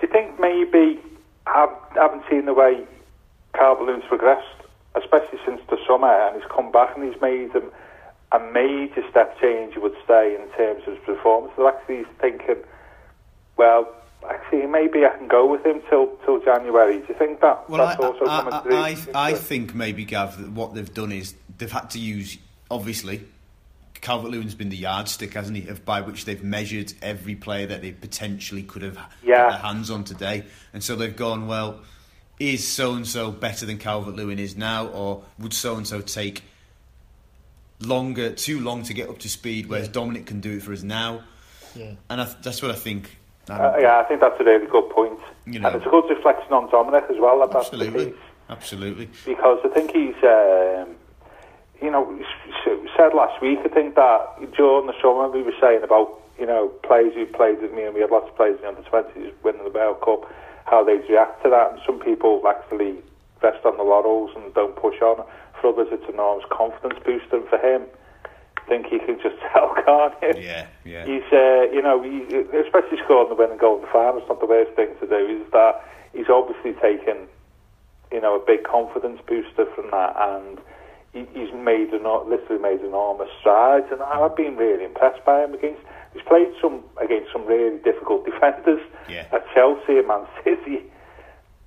Do 0.00 0.06
you 0.06 0.12
think 0.12 0.40
maybe, 0.40 0.98
have, 1.46 1.70
haven't 1.94 2.24
seen 2.30 2.46
the 2.46 2.54
way 2.54 2.86
Lewin's 3.60 4.04
progressed, 4.08 4.46
especially 4.94 5.38
since 5.44 5.60
the 5.68 5.78
summer, 5.86 6.08
and 6.08 6.40
he's 6.40 6.50
come 6.50 6.72
back 6.72 6.96
and 6.96 7.12
he's 7.12 7.20
made 7.20 7.52
him 7.52 7.70
a 8.32 8.38
major 8.38 9.02
step 9.10 9.38
change, 9.40 9.74
you 9.74 9.82
would 9.82 9.96
say, 10.06 10.34
in 10.34 10.48
terms 10.56 10.82
of 10.86 10.94
his 10.94 11.04
performance? 11.04 11.52
So 11.56 11.68
actually, 11.68 11.98
he's 11.98 12.14
thinking, 12.20 12.62
well, 13.56 13.88
actually, 14.28 14.66
maybe 14.66 15.04
I 15.04 15.16
can 15.16 15.28
go 15.28 15.46
with 15.50 15.64
him 15.64 15.82
till 15.88 16.16
till 16.24 16.40
January. 16.40 16.98
Do 17.00 17.06
you 17.08 17.14
think 17.14 17.40
that 17.40 17.68
Well, 17.68 17.86
that's 17.86 18.00
I, 18.00 18.06
also 18.06 18.24
I, 18.24 18.36
coming 18.38 18.52
I, 18.54 18.94
through? 18.94 19.12
I, 19.14 19.30
I 19.30 19.32
think 19.34 19.74
maybe 19.74 20.04
Gav 20.04 20.38
that 20.40 20.50
what 20.50 20.74
they've 20.74 20.92
done 20.92 21.12
is 21.12 21.34
they've 21.56 21.70
had 21.70 21.90
to 21.90 21.98
use 21.98 22.38
obviously 22.70 23.24
Calvert 24.00 24.30
Lewin's 24.30 24.54
been 24.54 24.68
the 24.68 24.76
yardstick, 24.76 25.34
hasn't 25.34 25.56
he, 25.56 25.68
of 25.68 25.84
by 25.84 26.00
which 26.00 26.24
they've 26.24 26.42
measured 26.42 26.92
every 27.02 27.34
player 27.34 27.66
that 27.66 27.82
they 27.82 27.92
potentially 27.92 28.62
could 28.62 28.82
have 28.82 28.96
Yeah. 29.22 29.36
got 29.36 29.50
their 29.50 29.58
hands 29.60 29.90
on 29.90 30.04
today, 30.04 30.44
and 30.72 30.82
so 30.82 30.96
they've 30.96 31.14
gone 31.16 31.46
well. 31.46 31.80
Is 32.38 32.66
so 32.66 32.94
and 32.94 33.06
so 33.06 33.32
better 33.32 33.66
than 33.66 33.78
Calvert 33.78 34.14
Lewin 34.14 34.38
is 34.38 34.56
now, 34.56 34.86
or 34.86 35.24
would 35.40 35.52
so 35.52 35.76
and 35.76 35.86
so 35.86 36.00
take 36.00 36.42
longer, 37.80 38.30
too 38.32 38.60
long 38.60 38.82
to 38.84 38.94
get 38.94 39.08
up 39.08 39.18
to 39.20 39.28
speed, 39.28 39.68
whereas 39.68 39.86
Yeah. 39.86 39.92
Dominic 39.92 40.26
can 40.26 40.40
do 40.40 40.56
it 40.56 40.62
for 40.62 40.72
us 40.72 40.82
now? 40.82 41.22
Yeah. 41.74 41.92
And 42.10 42.20
I, 42.20 42.24
that's 42.42 42.62
what 42.62 42.70
I 42.70 42.74
think. 42.74 43.16
um, 43.48 43.60
Uh, 43.60 43.76
yeah, 43.80 43.98
I 43.98 44.04
think 44.04 44.20
that's 44.20 44.40
a 44.40 44.44
really 44.44 44.66
good 44.66 44.88
point. 44.90 45.18
You 45.46 45.60
know. 45.60 45.68
and 45.68 45.76
it's 45.76 45.86
a 45.86 45.88
good 45.90 46.04
reflection 46.10 46.52
on 46.52 46.70
Dominic 46.70 47.04
as 47.10 47.16
well. 47.18 47.40
That 47.46 47.56
absolutely, 47.56 48.06
case. 48.06 48.14
absolutely. 48.50 49.08
Because 49.24 49.58
I 49.64 49.68
think 49.68 49.90
he's, 49.92 50.14
um, 50.22 50.94
you 51.80 51.90
know, 51.90 52.04
s- 52.20 52.26
s- 52.66 52.87
said 52.98 53.14
last 53.14 53.40
week, 53.40 53.60
I 53.64 53.68
think 53.68 53.94
that 53.94 54.52
during 54.58 54.90
the 54.90 54.94
summer 55.00 55.30
we 55.30 55.42
were 55.42 55.54
saying 55.62 55.82
about, 55.84 56.18
you 56.38 56.46
know, 56.46 56.68
players 56.82 57.14
who 57.14 57.26
played 57.26 57.62
with 57.62 57.72
me, 57.72 57.84
and 57.84 57.94
we 57.94 58.00
had 58.00 58.10
lots 58.10 58.28
of 58.28 58.36
players 58.36 58.58
in 58.58 58.62
the 58.62 58.68
under 58.74 58.82
20s 58.82 59.32
winning 59.44 59.62
the 59.62 59.70
World 59.70 60.02
Cup, 60.02 60.26
how 60.66 60.82
they'd 60.82 61.06
react 61.08 61.42
to 61.44 61.50
that. 61.50 61.72
And 61.72 61.80
some 61.86 62.00
people 62.00 62.42
actually 62.46 62.98
rest 63.40 63.64
on 63.64 63.76
the 63.76 63.84
laurels 63.84 64.32
and 64.34 64.52
don't 64.52 64.74
push 64.74 65.00
on. 65.00 65.24
For 65.60 65.70
others, 65.70 65.88
it's 65.92 66.04
an 66.10 66.14
enormous 66.14 66.44
confidence 66.50 66.98
booster. 67.06 67.38
And 67.38 67.48
for 67.48 67.58
him, 67.58 67.86
I 68.26 68.60
think 68.68 68.86
he 68.86 68.98
can 68.98 69.22
just 69.22 69.38
tell, 69.52 69.74
can't 69.86 70.14
he? 70.18 70.42
Yeah, 70.44 70.66
yeah. 70.84 71.06
He's, 71.06 71.26
uh, 71.30 71.70
you 71.70 71.80
know, 71.80 72.02
he, 72.02 72.26
especially 72.58 72.98
scoring 73.06 73.30
the 73.30 73.38
winning 73.38 73.58
goal 73.58 73.76
in 73.76 73.82
the 73.82 73.92
final, 73.94 74.18
it's 74.18 74.28
not 74.28 74.40
the 74.40 74.50
worst 74.50 74.74
thing 74.74 74.90
to 74.98 75.06
do, 75.06 75.22
is 75.38 75.46
that 75.52 75.86
he's 76.12 76.28
obviously 76.28 76.74
taken, 76.82 77.30
you 78.10 78.20
know, 78.20 78.34
a 78.34 78.44
big 78.44 78.64
confidence 78.64 79.20
booster 79.26 79.66
from 79.74 79.90
that, 79.92 80.18
and 80.18 80.58
he's 81.12 81.52
made, 81.54 81.92
eno- 81.92 82.24
literally 82.28 82.60
made 82.62 82.80
enormous 82.80 83.28
strides, 83.40 83.86
and 83.90 84.02
I've 84.02 84.36
been 84.36 84.56
really 84.56 84.84
impressed 84.84 85.24
by 85.24 85.42
him 85.44 85.54
against, 85.54 85.80
he's 86.12 86.22
played 86.22 86.48
some, 86.60 86.82
against 87.00 87.32
some 87.32 87.46
really 87.46 87.78
difficult 87.78 88.24
defenders 88.24 88.80
Yeah. 89.08 89.24
at 89.32 89.44
Chelsea 89.54 89.98
and 89.98 90.06
Man 90.08 90.26
City, 90.44 90.82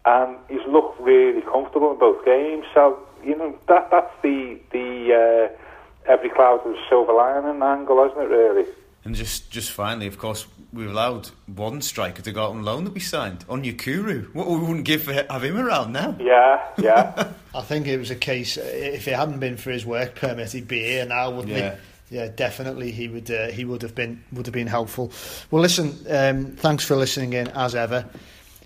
and 0.06 0.38
he's 0.50 0.66
looked 0.68 1.00
really 1.02 1.42
comfortable 1.42 1.92
in 1.92 2.00
both 2.00 2.24
games, 2.26 2.66
so, 2.74 3.00
you 3.24 3.36
know, 3.36 3.56
that 3.68 3.90
that's 3.92 4.14
the, 4.22 4.60
the, 4.72 5.50
uh, 5.50 6.12
every 6.12 6.30
cloud 6.30 6.62
has 6.66 6.76
a 6.76 6.90
silver 6.90 7.14
lining 7.14 7.62
angle, 7.62 8.04
isn't 8.06 8.22
it, 8.22 8.30
really? 8.30 8.66
And 9.04 9.16
just, 9.16 9.50
just 9.50 9.72
finally, 9.72 10.06
of 10.08 10.18
course, 10.20 10.46
we 10.72 10.86
allowed 10.86 11.30
one 11.48 11.82
striker 11.82 12.22
to 12.22 12.32
go 12.32 12.44
out 12.44 12.50
on 12.52 12.64
loan 12.64 12.84
that 12.84 12.94
we 12.94 13.00
signed, 13.00 13.44
on 13.50 13.64
Onyekuru. 13.64 14.34
What 14.36 14.48
we 14.48 14.60
wouldn't 14.60 14.86
give 14.86 15.04
for 15.04 15.14
have 15.14 15.44
him 15.44 15.58
around 15.58 15.92
now. 15.92 16.16
Yeah, 16.20 16.62
yeah. 16.78 17.32
I 17.56 17.62
think 17.62 17.88
it 17.88 17.98
was 17.98 18.12
a 18.12 18.16
case. 18.16 18.58
uh, 18.58 18.62
If 18.64 19.08
it 19.08 19.16
hadn't 19.16 19.40
been 19.40 19.58
for 19.58 19.72
his 19.72 19.86
work 19.88 20.16
permit, 20.16 20.52
he'd 20.52 20.68
be 20.68 20.80
here 20.80 21.06
now, 21.06 21.32
wouldn't 21.32 21.54
Yeah. 21.58 21.76
he? 22.10 22.18
Yeah, 22.18 22.28
definitely. 22.28 22.92
He 22.92 23.08
would. 23.08 23.32
Uh, 23.32 23.48
he 23.48 23.64
would 23.64 23.82
have 23.84 23.96
been. 23.96 24.22
Would 24.34 24.46
have 24.46 24.54
been 24.54 24.68
helpful. 24.68 25.12
Well, 25.50 25.62
listen. 25.62 25.96
Um, 26.10 26.46
thanks 26.58 26.84
for 26.84 26.98
listening 26.98 27.32
in 27.34 27.48
as 27.48 27.74
ever. 27.74 28.06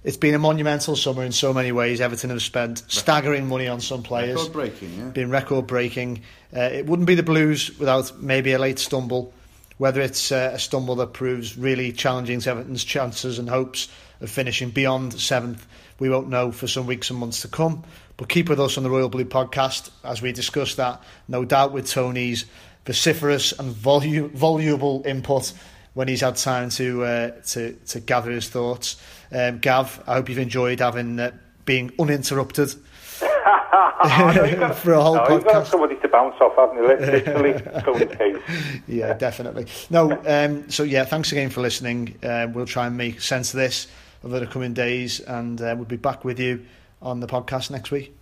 It's 0.03 0.17
been 0.17 0.33
a 0.33 0.39
monumental 0.39 0.95
summer 0.95 1.23
in 1.23 1.31
so 1.31 1.53
many 1.53 1.71
ways. 1.71 2.01
Everton 2.01 2.31
have 2.31 2.41
spent 2.41 2.83
staggering 2.87 3.47
money 3.47 3.67
on 3.67 3.81
some 3.81 4.01
players. 4.01 4.35
Record 4.37 4.53
breaking, 4.53 4.93
yeah. 4.97 5.03
been 5.09 5.29
record 5.29 5.67
breaking. 5.67 6.21
Uh, 6.57 6.61
it 6.61 6.87
wouldn't 6.87 7.07
be 7.07 7.13
the 7.13 7.21
Blues 7.23 7.77
without 7.77 8.19
maybe 8.19 8.51
a 8.53 8.57
late 8.59 8.79
stumble. 8.79 9.31
Whether 9.77 10.01
it's 10.01 10.31
uh, 10.31 10.51
a 10.53 10.59
stumble 10.59 10.95
that 10.95 11.13
proves 11.13 11.57
really 11.57 11.91
challenging 11.91 12.39
to 12.41 12.49
Everton's 12.49 12.83
chances 12.83 13.39
and 13.39 13.49
hopes 13.49 13.89
of 14.21 14.29
finishing 14.29 14.69
beyond 14.69 15.13
seventh, 15.19 15.67
we 15.99 16.09
won't 16.09 16.29
know 16.29 16.51
for 16.51 16.67
some 16.67 16.88
weeks 16.88 17.09
and 17.09 17.19
months 17.19 17.41
to 17.41 17.47
come. 17.47 17.83
But 18.17 18.29
keep 18.29 18.47
with 18.47 18.59
us 18.59 18.77
on 18.77 18.83
the 18.83 18.89
Royal 18.89 19.09
Blue 19.09 19.25
podcast 19.25 19.89
as 20.03 20.21
we 20.21 20.31
discuss 20.31 20.75
that, 20.75 21.03
no 21.27 21.43
doubt 21.43 21.73
with 21.73 21.89
Tony's 21.89 22.45
vociferous 22.85 23.51
and 23.51 23.73
volu- 23.73 24.31
voluble 24.31 25.03
input 25.05 25.51
when 25.93 26.07
he's 26.07 26.21
had 26.21 26.35
time 26.35 26.69
to 26.69 27.03
uh, 27.03 27.31
to, 27.47 27.73
to 27.88 27.99
gather 27.99 28.31
his 28.31 28.47
thoughts. 28.47 29.01
Um, 29.31 29.59
Gav, 29.59 30.03
I 30.07 30.15
hope 30.15 30.29
you've 30.29 30.38
enjoyed 30.38 30.79
having 30.79 31.19
uh, 31.19 31.31
being 31.65 31.91
uninterrupted 31.99 32.71
for 33.19 34.93
a 34.93 35.01
whole 35.01 35.15
no, 35.15 35.25
podcast. 35.25 35.71
Bounce 36.15 36.36
off, 36.39 36.56
haven't 36.56 36.78
you? 36.78 36.88
Literally, 36.88 38.82
yeah, 38.88 39.13
definitely. 39.13 39.67
No, 39.89 40.17
um, 40.25 40.69
so 40.69 40.84
yeah, 40.84 41.04
thanks 41.04 41.32
again 41.32 41.49
for 41.49 41.62
listening. 41.62 42.17
Um, 42.23 42.54
we'll 42.54 42.65
try 42.65 42.88
and 42.88 42.95
make 42.95 43.19
sense 43.19 43.54
of 43.54 43.60
this 43.60 43.88
over 44.23 44.39
the 44.39 44.47
coming 44.47 44.73
days, 44.73 45.19
and 45.19 45.62
uh, 45.62 45.73
we'll 45.75 45.86
be 45.86 45.97
back 45.97 46.23
with 46.23 46.39
you 46.39 46.65
on 47.01 47.19
the 47.19 47.28
podcast 47.28 47.69
next 47.69 47.91
week. 47.91 48.15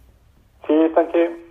Cheers, 0.66 0.92
thank 0.96 1.14
you. 1.14 1.43